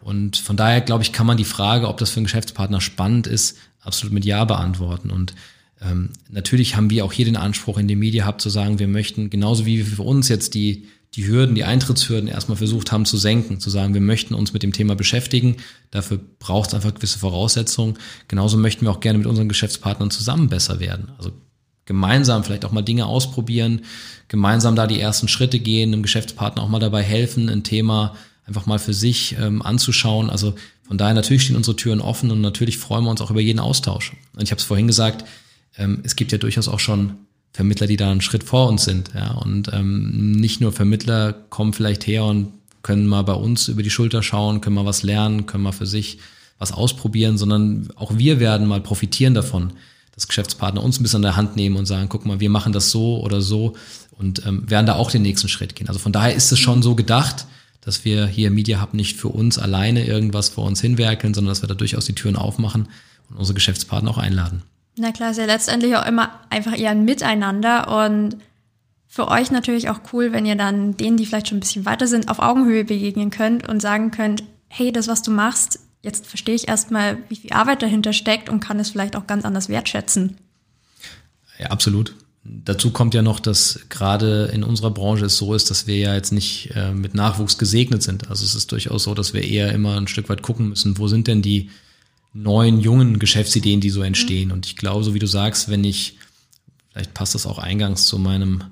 Und 0.00 0.36
von 0.36 0.56
daher, 0.56 0.80
glaube 0.80 1.02
ich, 1.02 1.12
kann 1.12 1.26
man 1.26 1.36
die 1.36 1.44
Frage, 1.44 1.88
ob 1.88 1.98
das 1.98 2.10
für 2.10 2.16
einen 2.16 2.26
Geschäftspartner 2.26 2.80
spannend 2.80 3.26
ist, 3.26 3.58
absolut 3.80 4.12
mit 4.12 4.24
Ja 4.24 4.44
beantworten. 4.44 5.10
Und 5.10 5.34
ähm, 5.80 6.10
natürlich 6.30 6.76
haben 6.76 6.90
wir 6.90 7.04
auch 7.04 7.12
hier 7.12 7.26
den 7.26 7.36
Anspruch 7.36 7.78
in 7.78 7.88
dem 7.88 7.98
Media 7.98 8.26
Hub 8.26 8.40
zu 8.40 8.48
sagen, 8.48 8.78
wir 8.78 8.88
möchten 8.88 9.30
genauso 9.30 9.66
wie 9.66 9.78
wir 9.78 9.86
für 9.86 10.02
uns 10.02 10.28
jetzt 10.28 10.54
die 10.54 10.86
die 11.14 11.26
Hürden, 11.26 11.54
die 11.54 11.64
Eintrittshürden 11.64 12.28
erstmal 12.28 12.58
versucht 12.58 12.92
haben 12.92 13.04
zu 13.04 13.16
senken, 13.16 13.60
zu 13.60 13.70
sagen, 13.70 13.94
wir 13.94 14.00
möchten 14.00 14.34
uns 14.34 14.52
mit 14.52 14.62
dem 14.62 14.72
Thema 14.72 14.94
beschäftigen. 14.94 15.56
Dafür 15.90 16.20
braucht 16.38 16.68
es 16.68 16.74
einfach 16.74 16.94
gewisse 16.94 17.18
Voraussetzungen. 17.18 17.98
Genauso 18.28 18.58
möchten 18.58 18.84
wir 18.84 18.90
auch 18.90 19.00
gerne 19.00 19.18
mit 19.18 19.26
unseren 19.26 19.48
Geschäftspartnern 19.48 20.10
zusammen 20.10 20.48
besser 20.48 20.80
werden. 20.80 21.10
Also 21.16 21.32
gemeinsam 21.86 22.44
vielleicht 22.44 22.66
auch 22.66 22.72
mal 22.72 22.82
Dinge 22.82 23.06
ausprobieren, 23.06 23.80
gemeinsam 24.28 24.76
da 24.76 24.86
die 24.86 25.00
ersten 25.00 25.26
Schritte 25.26 25.58
gehen, 25.58 25.92
einem 25.92 26.02
Geschäftspartner 26.02 26.62
auch 26.62 26.68
mal 26.68 26.78
dabei 26.78 27.02
helfen, 27.02 27.48
ein 27.48 27.64
Thema 27.64 28.14
einfach 28.46 28.66
mal 28.66 28.78
für 28.78 28.94
sich 28.94 29.36
ähm, 29.40 29.62
anzuschauen. 29.62 30.28
Also 30.28 30.54
von 30.86 30.98
daher 30.98 31.14
natürlich 31.14 31.44
stehen 31.44 31.56
unsere 31.56 31.76
Türen 31.76 32.00
offen 32.00 32.30
und 32.30 32.42
natürlich 32.42 32.78
freuen 32.78 33.04
wir 33.04 33.10
uns 33.10 33.22
auch 33.22 33.30
über 33.30 33.40
jeden 33.40 33.58
Austausch. 33.58 34.12
Und 34.34 34.42
ich 34.42 34.50
habe 34.50 34.58
es 34.58 34.66
vorhin 34.66 34.86
gesagt, 34.86 35.24
ähm, 35.76 36.00
es 36.02 36.16
gibt 36.16 36.32
ja 36.32 36.38
durchaus 36.38 36.68
auch 36.68 36.80
schon 36.80 37.16
Vermittler, 37.58 37.88
die 37.88 37.96
da 37.96 38.08
einen 38.08 38.20
Schritt 38.20 38.44
vor 38.44 38.68
uns 38.68 38.84
sind. 38.84 39.10
Ja? 39.16 39.32
Und 39.32 39.72
ähm, 39.72 40.30
nicht 40.30 40.60
nur 40.60 40.70
Vermittler 40.70 41.32
kommen 41.32 41.72
vielleicht 41.72 42.06
her 42.06 42.24
und 42.24 42.52
können 42.82 43.08
mal 43.08 43.22
bei 43.22 43.32
uns 43.32 43.66
über 43.66 43.82
die 43.82 43.90
Schulter 43.90 44.22
schauen, 44.22 44.60
können 44.60 44.76
mal 44.76 44.84
was 44.84 45.02
lernen, 45.02 45.46
können 45.46 45.64
mal 45.64 45.72
für 45.72 45.84
sich 45.84 46.18
was 46.60 46.70
ausprobieren, 46.70 47.36
sondern 47.36 47.88
auch 47.96 48.16
wir 48.16 48.38
werden 48.38 48.68
mal 48.68 48.80
profitieren 48.80 49.34
davon, 49.34 49.72
dass 50.14 50.28
Geschäftspartner 50.28 50.84
uns 50.84 51.00
ein 51.00 51.02
bisschen 51.02 51.16
an 51.16 51.22
der 51.22 51.36
Hand 51.36 51.56
nehmen 51.56 51.74
und 51.74 51.86
sagen, 51.86 52.08
guck 52.08 52.26
mal, 52.26 52.38
wir 52.38 52.48
machen 52.48 52.72
das 52.72 52.92
so 52.92 53.20
oder 53.24 53.40
so 53.40 53.74
und 54.12 54.46
ähm, 54.46 54.70
werden 54.70 54.86
da 54.86 54.94
auch 54.94 55.10
den 55.10 55.22
nächsten 55.22 55.48
Schritt 55.48 55.74
gehen. 55.74 55.88
Also 55.88 55.98
von 55.98 56.12
daher 56.12 56.36
ist 56.36 56.52
es 56.52 56.60
schon 56.60 56.80
so 56.84 56.94
gedacht, 56.94 57.46
dass 57.80 58.04
wir 58.04 58.28
hier 58.28 58.52
Media 58.52 58.80
Hub 58.80 58.94
nicht 58.94 59.16
für 59.16 59.30
uns 59.30 59.58
alleine 59.58 60.06
irgendwas 60.06 60.48
vor 60.48 60.64
uns 60.64 60.80
hinwerkeln, 60.80 61.34
sondern 61.34 61.50
dass 61.50 61.64
wir 61.64 61.68
da 61.68 61.74
durchaus 61.74 62.06
die 62.06 62.14
Türen 62.14 62.36
aufmachen 62.36 62.86
und 63.28 63.36
unsere 63.36 63.54
Geschäftspartner 63.54 64.12
auch 64.12 64.18
einladen. 64.18 64.62
Na 64.98 65.12
klar, 65.12 65.30
ist 65.30 65.36
ja 65.38 65.44
letztendlich 65.44 65.94
auch 65.96 66.06
immer 66.06 66.40
einfach 66.50 66.76
eher 66.76 66.90
ein 66.90 67.04
Miteinander 67.04 68.04
und 68.04 68.36
für 69.06 69.28
euch 69.28 69.50
natürlich 69.50 69.88
auch 69.88 70.00
cool, 70.12 70.32
wenn 70.32 70.44
ihr 70.44 70.56
dann 70.56 70.96
denen, 70.96 71.16
die 71.16 71.24
vielleicht 71.24 71.48
schon 71.48 71.58
ein 71.58 71.60
bisschen 71.60 71.86
weiter 71.86 72.06
sind, 72.06 72.28
auf 72.28 72.40
Augenhöhe 72.40 72.84
begegnen 72.84 73.30
könnt 73.30 73.66
und 73.66 73.80
sagen 73.80 74.10
könnt, 74.10 74.44
hey, 74.68 74.92
das, 74.92 75.08
was 75.08 75.22
du 75.22 75.30
machst, 75.30 75.80
jetzt 76.02 76.26
verstehe 76.26 76.54
ich 76.54 76.68
erstmal, 76.68 77.18
wie 77.28 77.36
viel 77.36 77.52
Arbeit 77.52 77.82
dahinter 77.82 78.12
steckt 78.12 78.48
und 78.48 78.60
kann 78.60 78.78
es 78.78 78.90
vielleicht 78.90 79.16
auch 79.16 79.26
ganz 79.26 79.44
anders 79.44 79.68
wertschätzen. 79.68 80.36
Ja, 81.58 81.68
absolut. 81.68 82.14
Dazu 82.44 82.90
kommt 82.90 83.14
ja 83.14 83.22
noch, 83.22 83.40
dass 83.40 83.80
gerade 83.88 84.50
in 84.52 84.62
unserer 84.62 84.90
Branche 84.90 85.26
es 85.26 85.36
so 85.36 85.54
ist, 85.54 85.70
dass 85.70 85.86
wir 85.86 85.96
ja 85.96 86.14
jetzt 86.14 86.32
nicht 86.32 86.70
äh, 86.74 86.92
mit 86.92 87.14
Nachwuchs 87.14 87.58
gesegnet 87.58 88.02
sind. 88.02 88.30
Also 88.30 88.44
es 88.44 88.54
ist 88.54 88.72
durchaus 88.72 89.04
so, 89.04 89.14
dass 89.14 89.34
wir 89.34 89.42
eher 89.42 89.72
immer 89.72 89.96
ein 89.96 90.08
Stück 90.08 90.28
weit 90.28 90.42
gucken 90.42 90.68
müssen, 90.68 90.98
wo 90.98 91.08
sind 91.08 91.26
denn 91.26 91.42
die 91.42 91.70
neuen, 92.42 92.80
jungen 92.80 93.18
Geschäftsideen, 93.18 93.80
die 93.80 93.90
so 93.90 94.02
entstehen. 94.02 94.52
Und 94.52 94.66
ich 94.66 94.76
glaube, 94.76 95.04
so 95.04 95.14
wie 95.14 95.18
du 95.18 95.26
sagst, 95.26 95.68
wenn 95.68 95.84
ich, 95.84 96.18
vielleicht 96.90 97.14
passt 97.14 97.34
das 97.34 97.46
auch 97.46 97.58
eingangs 97.58 98.06
zu 98.06 98.18
meinem 98.18 98.64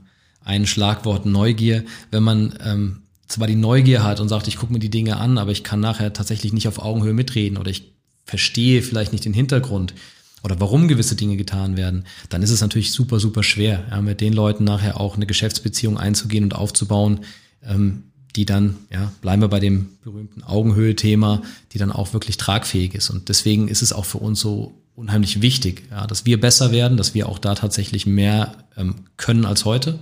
einen 0.45 0.67
Schlagwort 0.67 1.27
Neugier, 1.27 1.85
wenn 2.13 2.23
man 2.23 2.57
ähm, 2.65 3.03
zwar 3.27 3.49
die 3.49 3.57
Neugier 3.57 4.05
hat 4.05 4.21
und 4.21 4.29
sagt, 4.29 4.47
ich 4.47 4.57
gucke 4.57 4.73
mir 4.73 4.79
die 4.79 4.91
Dinge 4.91 5.17
an, 5.17 5.39
aber 5.39 5.51
ich 5.51 5.65
kann 5.65 5.81
nachher 5.81 6.13
tatsächlich 6.13 6.53
nicht 6.53 6.69
auf 6.69 6.79
Augenhöhe 6.79 7.13
mitreden 7.13 7.59
oder 7.59 7.71
ich 7.71 7.93
verstehe 8.25 8.83
vielleicht 8.83 9.13
nicht 9.13 9.25
den 9.25 9.35
Hintergrund 9.35 9.95
oder 10.45 10.61
warum 10.61 10.87
gewisse 10.87 11.17
Dinge 11.17 11.37
getan 11.37 11.77
werden, 11.77 12.05
dann 12.29 12.43
ist 12.43 12.51
es 12.51 12.61
natürlich 12.61 12.93
super, 12.93 13.19
super 13.19 13.43
schwer, 13.43 13.85
ja, 13.91 14.01
mit 14.01 14.21
den 14.21 14.33
Leuten 14.33 14.63
nachher 14.63 15.01
auch 15.01 15.17
eine 15.17 15.27
Geschäftsbeziehung 15.27 15.99
einzugehen 15.99 16.45
und 16.45 16.55
aufzubauen, 16.55 17.21
ähm, 17.65 18.05
die 18.37 18.45
dann, 18.47 18.77
ja, 18.91 19.13
bleiben 19.23 19.43
wir 19.43 19.49
bei 19.49 19.61
dem 19.61 19.89
berühmten 20.05 20.43
Augenhöhe-Thema, 20.43 21.43
die 21.73 21.79
dann 21.79 21.91
auch 21.91 22.13
wirklich 22.13 22.37
tragfähig 22.37 22.95
ist. 22.95 23.11
Und 23.11 23.29
deswegen 23.29 23.69
ist 23.69 23.83
es 23.83 23.93
auch 23.93 24.05
für 24.05 24.19
uns 24.19 24.41
so 24.41 24.75
unheimlich 24.95 25.43
wichtig, 25.43 25.85
ja, 25.91 26.07
dass 26.07 26.27
wir 26.27 26.41
besser 26.41 26.71
werden, 26.71 26.97
dass 26.97 27.15
wir 27.15 27.29
auch 27.29 27.39
da 27.39 27.55
tatsächlich 27.55 28.07
mehr 28.07 28.57
ähm, 28.77 28.97
können 29.17 29.45
als 29.45 29.65
heute. 29.65 29.99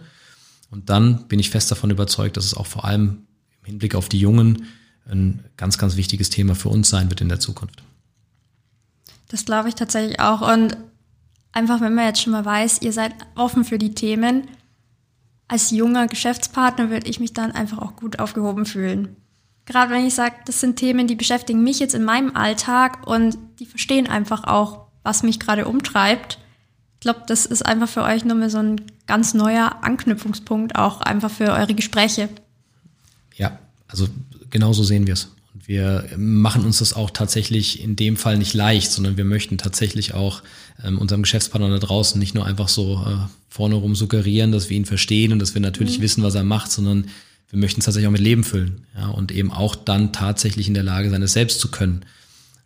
Und 0.71 0.91
dann 0.91 1.29
bin 1.29 1.39
ich 1.39 1.51
fest 1.51 1.71
davon 1.71 1.91
überzeugt, 1.91 2.37
dass 2.37 2.45
es 2.45 2.55
auch 2.55 2.67
vor 2.67 2.85
allem 2.85 3.27
im 3.61 3.67
Hinblick 3.67 3.95
auf 3.95 4.09
die 4.09 4.19
Jungen 4.19 4.67
ein 5.09 5.45
ganz, 5.57 5.79
ganz 5.79 5.97
wichtiges 5.97 6.31
Thema 6.31 6.55
für 6.55 6.69
uns 6.69 6.89
sein 6.89 7.11
wird 7.11 7.21
in 7.21 7.29
der 7.29 7.41
Zukunft. 7.41 7.83
Das 9.29 9.45
glaube 9.45 9.69
ich 9.69 9.75
tatsächlich 9.75 10.21
auch. 10.21 10.41
Und 10.41 10.77
einfach, 11.53 11.81
wenn 11.81 11.95
man 11.95 12.07
jetzt 12.07 12.23
schon 12.23 12.33
mal 12.33 12.45
weiß, 12.45 12.83
ihr 12.83 12.93
seid 12.93 13.13
offen 13.35 13.65
für 13.65 13.79
die 13.79 13.95
Themen, 13.95 14.49
als 15.55 15.71
junger 15.71 16.09
Geschäftspartner 16.09 16.91
würde 16.91 17.09
ich 17.09 17.21
mich 17.21 17.33
dann 17.33 17.53
einfach 17.53 17.79
auch 17.79 17.95
gut 17.95 18.19
aufgehoben 18.19 18.67
fühlen. 18.67 19.15
Gerade 19.67 19.93
wenn 19.93 20.05
ich 20.05 20.13
sage, 20.13 20.35
das 20.47 20.59
sind 20.59 20.75
Themen, 20.75 21.07
die 21.07 21.15
beschäftigen 21.15 21.63
mich 21.63 21.79
jetzt 21.79 21.95
in 21.95 22.03
meinem 22.03 22.35
Alltag 22.35 23.07
und 23.07 23.39
die 23.61 23.67
verstehen 23.67 24.09
einfach 24.09 24.43
auch, 24.49 24.89
was 25.05 25.23
mich 25.23 25.39
gerade 25.39 25.69
umtreibt. 25.69 26.39
Ich 26.95 27.01
glaube, 27.01 27.23
das 27.29 27.47
ist 27.47 27.65
einfach 27.65 27.89
für 27.89 28.03
euch 28.03 28.25
nur 28.25 28.37
mal 28.37 28.51
so 28.51 28.59
ein 28.59 28.81
ganz 29.07 29.33
neuer 29.33 29.77
Anknüpfungspunkt, 29.83 30.75
auch 30.75 31.01
einfach 31.03 31.31
für 31.31 31.53
eure 31.53 31.75
Gespräche. 31.75 32.29
Ja, 33.37 33.57
also 33.87 34.09
genauso 34.51 34.83
sehen 34.83 35.07
wir 35.07 35.15
es. 35.15 35.31
Wir 35.67 36.07
machen 36.17 36.65
uns 36.65 36.79
das 36.79 36.93
auch 36.93 37.11
tatsächlich 37.11 37.83
in 37.83 37.97
dem 37.97 38.17
Fall 38.17 38.37
nicht 38.37 38.53
leicht, 38.55 38.93
sondern 38.93 39.17
wir 39.17 39.25
möchten 39.25 39.57
tatsächlich 39.57 40.13
auch 40.13 40.43
ähm, 40.83 40.99
unserem 40.99 41.23
Geschäftspartner 41.23 41.71
da 41.71 41.79
draußen 41.79 42.19
nicht 42.19 42.35
nur 42.35 42.45
einfach 42.45 42.69
so 42.69 43.03
äh, 43.07 43.17
vorne 43.49 43.77
rum 43.77 43.95
suggerieren, 43.95 44.53
dass 44.53 44.69
wir 44.69 44.77
ihn 44.77 44.85
verstehen 44.85 45.33
und 45.33 45.39
dass 45.39 45.55
wir 45.55 45.61
natürlich 45.61 45.99
mhm. 45.99 46.03
wissen, 46.03 46.23
was 46.23 46.35
er 46.35 46.45
macht, 46.45 46.71
sondern 46.71 47.07
wir 47.49 47.59
möchten 47.59 47.81
es 47.81 47.87
tatsächlich 47.87 48.09
auch 48.09 48.13
mit 48.13 48.21
Leben 48.21 48.45
füllen. 48.45 48.87
Ja, 48.97 49.09
und 49.09 49.33
eben 49.33 49.53
auch 49.53 49.75
dann 49.75 50.13
tatsächlich 50.13 50.69
in 50.69 50.75
der 50.75 50.83
Lage 50.83 51.09
sein, 51.09 51.23
es 51.23 51.33
selbst 51.33 51.61
zu 51.61 51.71
können. 51.71 52.05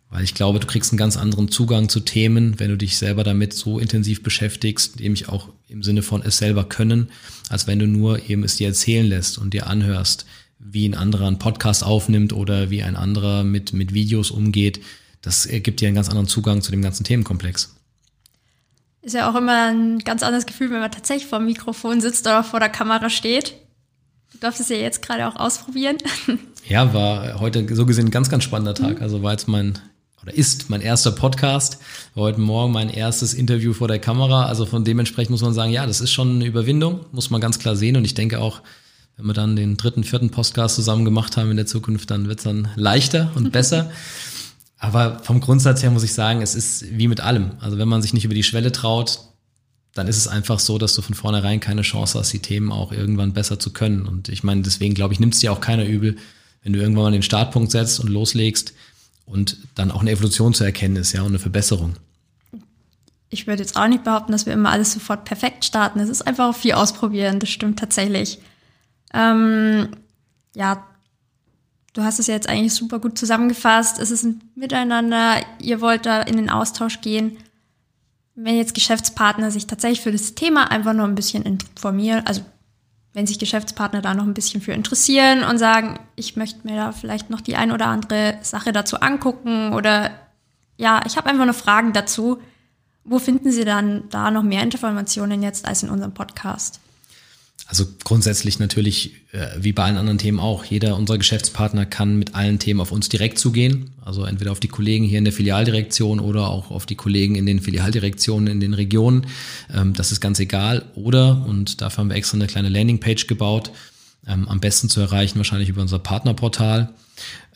Weil 0.09 0.23
ich 0.23 0.33
glaube, 0.33 0.59
du 0.59 0.65
kriegst 0.65 0.91
einen 0.91 0.97
ganz 0.97 1.15
anderen 1.15 1.49
Zugang 1.49 1.87
zu 1.87 1.99
Themen, 1.99 2.59
wenn 2.59 2.71
du 2.71 2.77
dich 2.77 2.97
selber 2.97 3.23
damit 3.23 3.53
so 3.53 3.77
intensiv 3.77 4.23
beschäftigst, 4.23 4.99
nämlich 4.99 5.29
auch 5.29 5.49
im 5.67 5.83
Sinne 5.83 6.01
von 6.01 6.23
es 6.23 6.37
selber 6.37 6.63
können, 6.63 7.09
als 7.49 7.67
wenn 7.67 7.77
du 7.77 7.85
nur 7.85 8.27
eben 8.27 8.43
es 8.43 8.55
dir 8.55 8.67
erzählen 8.67 9.05
lässt 9.05 9.37
und 9.37 9.53
dir 9.53 9.67
anhörst, 9.67 10.25
wie 10.59 10.87
ein 10.87 10.93
anderer 10.93 11.27
einen 11.27 11.39
Podcast 11.39 11.83
aufnimmt 11.83 12.33
oder 12.33 12.69
wie 12.69 12.83
ein 12.83 12.95
anderer 12.95 13.43
mit, 13.43 13.73
mit 13.73 13.93
Videos 13.93 14.29
umgeht. 14.29 14.81
Das 15.21 15.47
gibt 15.47 15.81
dir 15.81 15.87
einen 15.87 15.95
ganz 15.95 16.09
anderen 16.09 16.27
Zugang 16.27 16.61
zu 16.61 16.71
dem 16.71 16.81
ganzen 16.81 17.03
Themenkomplex. 17.03 17.75
Ist 19.01 19.15
ja 19.15 19.31
auch 19.31 19.35
immer 19.35 19.69
ein 19.69 19.99
ganz 19.99 20.23
anderes 20.23 20.45
Gefühl, 20.45 20.71
wenn 20.71 20.81
man 20.81 20.91
tatsächlich 20.91 21.27
vor 21.27 21.39
dem 21.39 21.45
Mikrofon 21.45 22.01
sitzt 22.01 22.27
oder 22.27 22.43
vor 22.43 22.59
der 22.59 22.69
Kamera 22.69 23.09
steht. 23.09 23.55
Du 24.33 24.37
darfst 24.39 24.59
es 24.59 24.69
ja 24.69 24.75
jetzt 24.75 25.01
gerade 25.01 25.27
auch 25.27 25.35
ausprobieren. 25.35 25.97
Ja, 26.67 26.93
war 26.93 27.39
heute 27.39 27.73
so 27.73 27.87
gesehen 27.87 28.07
ein 28.07 28.11
ganz, 28.11 28.29
ganz 28.29 28.43
spannender 28.43 28.75
Tag. 28.75 28.97
Mhm. 28.97 29.01
Also 29.01 29.23
war 29.23 29.31
jetzt 29.31 29.47
mein, 29.47 29.79
oder 30.21 30.35
ist 30.35 30.69
mein 30.69 30.81
erster 30.81 31.11
Podcast. 31.11 31.79
War 32.13 32.25
heute 32.25 32.41
Morgen 32.41 32.71
mein 32.71 32.89
erstes 32.89 33.33
Interview 33.33 33.73
vor 33.73 33.87
der 33.87 33.97
Kamera. 33.97 34.45
Also 34.45 34.67
von 34.67 34.83
dementsprechend 34.83 35.31
muss 35.31 35.41
man 35.41 35.53
sagen, 35.53 35.71
ja, 35.71 35.87
das 35.87 35.99
ist 35.99 36.11
schon 36.11 36.35
eine 36.35 36.45
Überwindung, 36.45 37.05
muss 37.11 37.31
man 37.31 37.41
ganz 37.41 37.57
klar 37.57 37.75
sehen. 37.75 37.97
Und 37.97 38.05
ich 38.05 38.13
denke 38.13 38.39
auch, 38.39 38.61
wenn 39.19 39.27
wir 39.27 39.33
dann 39.33 39.57
den 39.57 39.75
dritten, 39.75 40.05
vierten 40.05 40.29
Podcast 40.29 40.75
zusammen 40.75 41.03
gemacht 41.03 41.35
haben 41.35 41.51
in 41.51 41.57
der 41.57 41.65
Zukunft, 41.65 42.09
dann 42.09 42.29
wird 42.29 42.39
es 42.39 42.45
dann 42.45 42.69
leichter 42.75 43.31
und 43.35 43.51
besser. 43.51 43.91
Aber 44.77 45.19
vom 45.23 45.41
Grundsatz 45.41 45.83
her 45.83 45.91
muss 45.91 46.03
ich 46.03 46.13
sagen, 46.13 46.41
es 46.41 46.55
ist 46.55 46.97
wie 46.97 47.09
mit 47.09 47.19
allem. 47.19 47.51
Also 47.59 47.77
wenn 47.77 47.89
man 47.89 48.01
sich 48.01 48.13
nicht 48.13 48.23
über 48.23 48.33
die 48.33 48.43
Schwelle 48.43 48.71
traut, 48.71 49.19
dann 49.93 50.07
ist 50.07 50.15
es 50.15 50.29
einfach 50.29 50.59
so, 50.59 50.77
dass 50.77 50.95
du 50.95 51.01
von 51.01 51.15
vornherein 51.15 51.59
keine 51.59 51.81
Chance 51.81 52.17
hast, 52.17 52.31
die 52.31 52.39
Themen 52.39 52.71
auch 52.71 52.93
irgendwann 52.93 53.33
besser 53.33 53.59
zu 53.59 53.73
können. 53.73 54.05
Und 54.05 54.29
ich 54.29 54.43
meine, 54.43 54.61
deswegen 54.61 54.93
glaube 54.93 55.13
ich, 55.13 55.19
nimmt 55.19 55.33
es 55.33 55.41
dir 55.41 55.51
auch 55.51 55.59
keiner 55.59 55.83
übel, 55.83 56.15
wenn 56.63 56.71
du 56.71 56.79
irgendwann 56.79 57.03
mal 57.03 57.11
den 57.11 57.23
Startpunkt 57.23 57.71
setzt 57.71 57.99
und 57.99 58.07
loslegst 58.07 58.73
und 59.25 59.57
dann 59.75 59.91
auch 59.91 59.99
eine 59.99 60.11
Evolution 60.11 60.53
zu 60.53 60.63
erkennen 60.63 60.95
ist, 60.95 61.11
ja, 61.11 61.21
und 61.21 61.27
eine 61.27 61.39
Verbesserung. 61.39 61.95
Ich 63.29 63.47
würde 63.47 63.61
jetzt 63.61 63.75
auch 63.75 63.87
nicht 63.87 64.05
behaupten, 64.05 64.31
dass 64.31 64.45
wir 64.45 64.53
immer 64.53 64.71
alles 64.71 64.93
sofort 64.93 65.25
perfekt 65.25 65.65
starten. 65.65 65.99
Es 65.99 66.09
ist 66.09 66.21
einfach 66.25 66.55
viel 66.55 66.71
ausprobieren, 66.71 67.39
das 67.39 67.49
stimmt 67.49 67.79
tatsächlich. 67.79 68.39
Ähm, 69.13 69.89
ja, 70.55 70.85
du 71.93 72.03
hast 72.03 72.19
es 72.19 72.27
jetzt 72.27 72.49
eigentlich 72.49 72.73
super 72.73 72.99
gut 72.99 73.17
zusammengefasst. 73.17 73.99
Es 73.99 74.11
ist 74.11 74.23
ein 74.23 74.41
Miteinander. 74.55 75.37
Ihr 75.59 75.81
wollt 75.81 76.05
da 76.05 76.21
in 76.21 76.37
den 76.37 76.49
Austausch 76.49 77.01
gehen. 77.01 77.37
Wenn 78.35 78.55
jetzt 78.55 78.73
Geschäftspartner 78.73 79.51
sich 79.51 79.67
tatsächlich 79.67 80.01
für 80.01 80.11
das 80.11 80.35
Thema 80.35 80.71
einfach 80.71 80.93
nur 80.93 81.05
ein 81.05 81.15
bisschen 81.15 81.43
informieren, 81.43 82.25
also 82.25 82.41
wenn 83.13 83.27
sich 83.27 83.39
Geschäftspartner 83.39 84.01
da 84.01 84.13
noch 84.13 84.23
ein 84.23 84.33
bisschen 84.33 84.61
für 84.61 84.71
interessieren 84.71 85.43
und 85.43 85.57
sagen, 85.57 85.99
ich 86.15 86.35
möchte 86.35 86.65
mir 86.65 86.75
da 86.75 86.91
vielleicht 86.91 87.29
noch 87.29 87.41
die 87.41 87.55
ein 87.55 87.71
oder 87.71 87.87
andere 87.87 88.37
Sache 88.43 88.71
dazu 88.71 88.99
angucken 89.01 89.73
oder 89.73 90.11
ja, 90.77 91.01
ich 91.05 91.17
habe 91.17 91.29
einfach 91.29 91.45
noch 91.45 91.55
Fragen 91.55 91.91
dazu. 91.91 92.39
Wo 93.03 93.19
finden 93.19 93.51
Sie 93.51 93.65
dann 93.65 94.07
da 94.09 94.31
noch 94.31 94.43
mehr 94.43 94.63
Informationen 94.63 95.41
jetzt 95.41 95.67
als 95.67 95.83
in 95.83 95.89
unserem 95.89 96.13
Podcast? 96.13 96.79
Also 97.67 97.85
grundsätzlich 98.03 98.57
natürlich, 98.57 99.11
äh, 99.31 99.47
wie 99.59 99.73
bei 99.73 99.83
allen 99.83 99.97
anderen 99.97 100.17
Themen 100.17 100.39
auch, 100.39 100.65
jeder 100.65 100.95
unserer 100.95 101.17
Geschäftspartner 101.17 101.85
kann 101.85 102.17
mit 102.17 102.33
allen 102.33 102.57
Themen 102.57 102.79
auf 102.79 102.91
uns 102.91 103.09
direkt 103.09 103.37
zugehen. 103.37 103.91
Also 104.03 104.23
entweder 104.25 104.51
auf 104.51 104.59
die 104.59 104.67
Kollegen 104.67 105.05
hier 105.05 105.19
in 105.19 105.25
der 105.25 105.33
Filialdirektion 105.33 106.19
oder 106.19 106.49
auch 106.49 106.71
auf 106.71 106.87
die 106.87 106.95
Kollegen 106.95 107.35
in 107.35 107.45
den 107.45 107.59
Filialdirektionen 107.59 108.47
in 108.47 108.59
den 108.59 108.73
Regionen. 108.73 109.27
Ähm, 109.73 109.93
das 109.93 110.11
ist 110.11 110.19
ganz 110.19 110.39
egal. 110.39 110.83
Oder, 110.95 111.45
und 111.47 111.81
dafür 111.81 111.99
haben 111.99 112.09
wir 112.09 112.15
extra 112.15 112.35
eine 112.35 112.47
kleine 112.47 112.69
Landingpage 112.69 113.27
gebaut, 113.27 113.71
ähm, 114.27 114.47
am 114.47 114.59
besten 114.59 114.89
zu 114.89 114.99
erreichen 114.99 115.37
wahrscheinlich 115.37 115.69
über 115.69 115.81
unser 115.81 115.97
Partnerportal. 115.99 116.93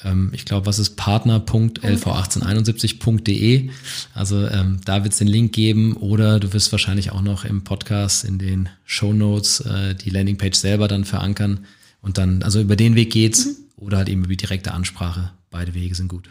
Ähm, 0.03 0.31
ich 0.33 0.45
glaube, 0.45 0.65
was 0.65 0.79
ist 0.79 0.95
partner.lv1871.de. 0.95 3.69
Also 4.13 4.47
ähm, 4.47 4.79
da 4.85 5.03
wird 5.03 5.11
es 5.13 5.19
den 5.19 5.27
Link 5.27 5.53
geben 5.53 5.95
oder 5.97 6.39
du 6.39 6.53
wirst 6.53 6.71
wahrscheinlich 6.71 7.11
auch 7.11 7.21
noch 7.21 7.45
im 7.45 7.63
Podcast 7.63 8.25
in 8.25 8.39
den 8.39 8.69
Show 8.85 9.13
Notes 9.13 9.59
äh, 9.61 9.93
die 9.95 10.09
Landingpage 10.09 10.57
selber 10.57 10.87
dann 10.87 11.05
verankern. 11.05 11.65
Und 12.01 12.17
dann, 12.17 12.41
also 12.43 12.59
über 12.59 12.75
den 12.75 12.95
Weg 12.95 13.11
geht's 13.11 13.45
mhm. 13.45 13.55
oder 13.77 13.97
halt 13.97 14.09
eben 14.09 14.25
über 14.25 14.35
direkte 14.35 14.73
Ansprache. 14.73 15.31
Beide 15.49 15.73
Wege 15.73 15.95
sind 15.95 16.09
gut. 16.09 16.29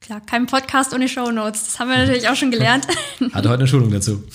Klar, 0.00 0.20
kein 0.20 0.44
Podcast 0.46 0.92
ohne 0.92 1.08
Show 1.08 1.30
Notes. 1.30 1.64
Das 1.66 1.78
haben 1.78 1.88
wir 1.88 1.98
natürlich 1.98 2.28
auch 2.28 2.34
schon 2.34 2.50
gelernt. 2.50 2.86
Hatte 3.32 3.48
heute 3.48 3.60
eine 3.60 3.68
Schulung 3.68 3.90
dazu. 3.90 4.24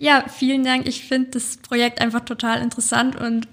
ja, 0.00 0.24
vielen 0.28 0.64
Dank. 0.64 0.88
Ich 0.88 1.04
finde 1.04 1.32
das 1.32 1.58
Projekt 1.58 2.00
einfach 2.00 2.24
total 2.24 2.62
interessant 2.62 3.16
und 3.16 3.46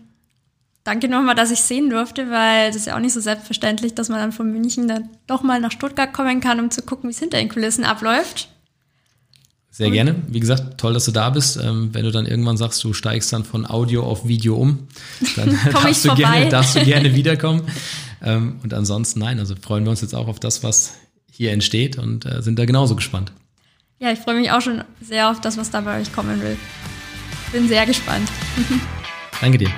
danke 0.86 1.10
nochmal, 1.10 1.36
dass 1.36 1.52
ich 1.52 1.60
sehen 1.60 1.90
durfte, 1.90 2.32
weil 2.32 2.68
das 2.68 2.78
ist 2.78 2.88
ja 2.88 2.96
auch 2.96 3.02
nicht 3.02 3.12
so 3.12 3.20
selbstverständlich, 3.20 3.96
dass 3.96 4.08
man 4.08 4.20
dann 4.20 4.32
von 4.32 4.50
München 4.50 4.88
dann 4.88 5.10
doch 5.28 5.44
mal 5.44 5.60
nach 5.60 5.74
Stuttgart 5.74 6.14
kommen 6.14 6.40
kann, 6.40 6.62
um 6.62 6.72
zu 6.72 6.84
gucken, 6.84 7.10
wie 7.10 7.14
es 7.14 7.20
hinter 7.20 7.38
den 7.38 7.50
Kulissen 7.50 7.84
abläuft. 7.84 8.48
Sehr 9.70 9.92
gerne. 9.92 10.16
Wie 10.30 10.40
gesagt, 10.40 10.80
toll, 10.80 10.94
dass 10.94 11.04
du 11.04 11.12
da 11.12 11.30
bist. 11.30 11.58
Ähm, 11.62 11.90
wenn 11.92 12.06
du 12.06 12.12
dann 12.12 12.26
irgendwann 12.26 12.56
sagst, 12.56 12.82
du 12.82 12.94
steigst 12.94 13.32
dann 13.34 13.44
von 13.44 13.70
Audio 13.70 14.04
auf 14.04 14.26
Video 14.26 14.56
um, 14.56 14.88
dann 15.36 15.60
darfst, 15.72 16.06
du 16.06 16.16
gerne, 16.16 16.48
darfst 16.48 16.78
du 16.78 16.86
gerne 16.86 17.14
wiederkommen. 17.14 17.64
Ähm, 18.24 18.62
und 18.64 18.74
ansonsten 18.74 19.20
nein, 19.20 19.38
also 19.38 19.54
freuen 19.62 19.84
wir 19.84 19.92
uns 19.92 20.00
jetzt 20.00 20.16
auch 20.16 20.30
auf 20.30 20.40
das, 20.40 20.64
was 20.64 20.94
hier 21.30 21.52
entsteht 21.52 21.98
und 21.98 22.26
äh, 22.26 22.42
sind 22.42 22.58
da 22.58 22.64
genauso 22.64 22.96
gespannt. 22.96 23.34
Ja, 24.00 24.12
ich 24.12 24.20
freue 24.20 24.36
mich 24.36 24.52
auch 24.52 24.62
schon 24.62 24.84
sehr 25.02 25.30
auf 25.30 25.42
das, 25.42 25.58
was 25.58 25.72
da 25.72 25.82
bei 25.82 26.00
euch 26.00 26.14
kommen 26.14 26.42
will. 26.42 26.58
Bin 27.52 27.68
sehr 27.68 27.86
gespannt. 27.86 28.30
Danke 29.42 29.58
dir. 29.58 29.72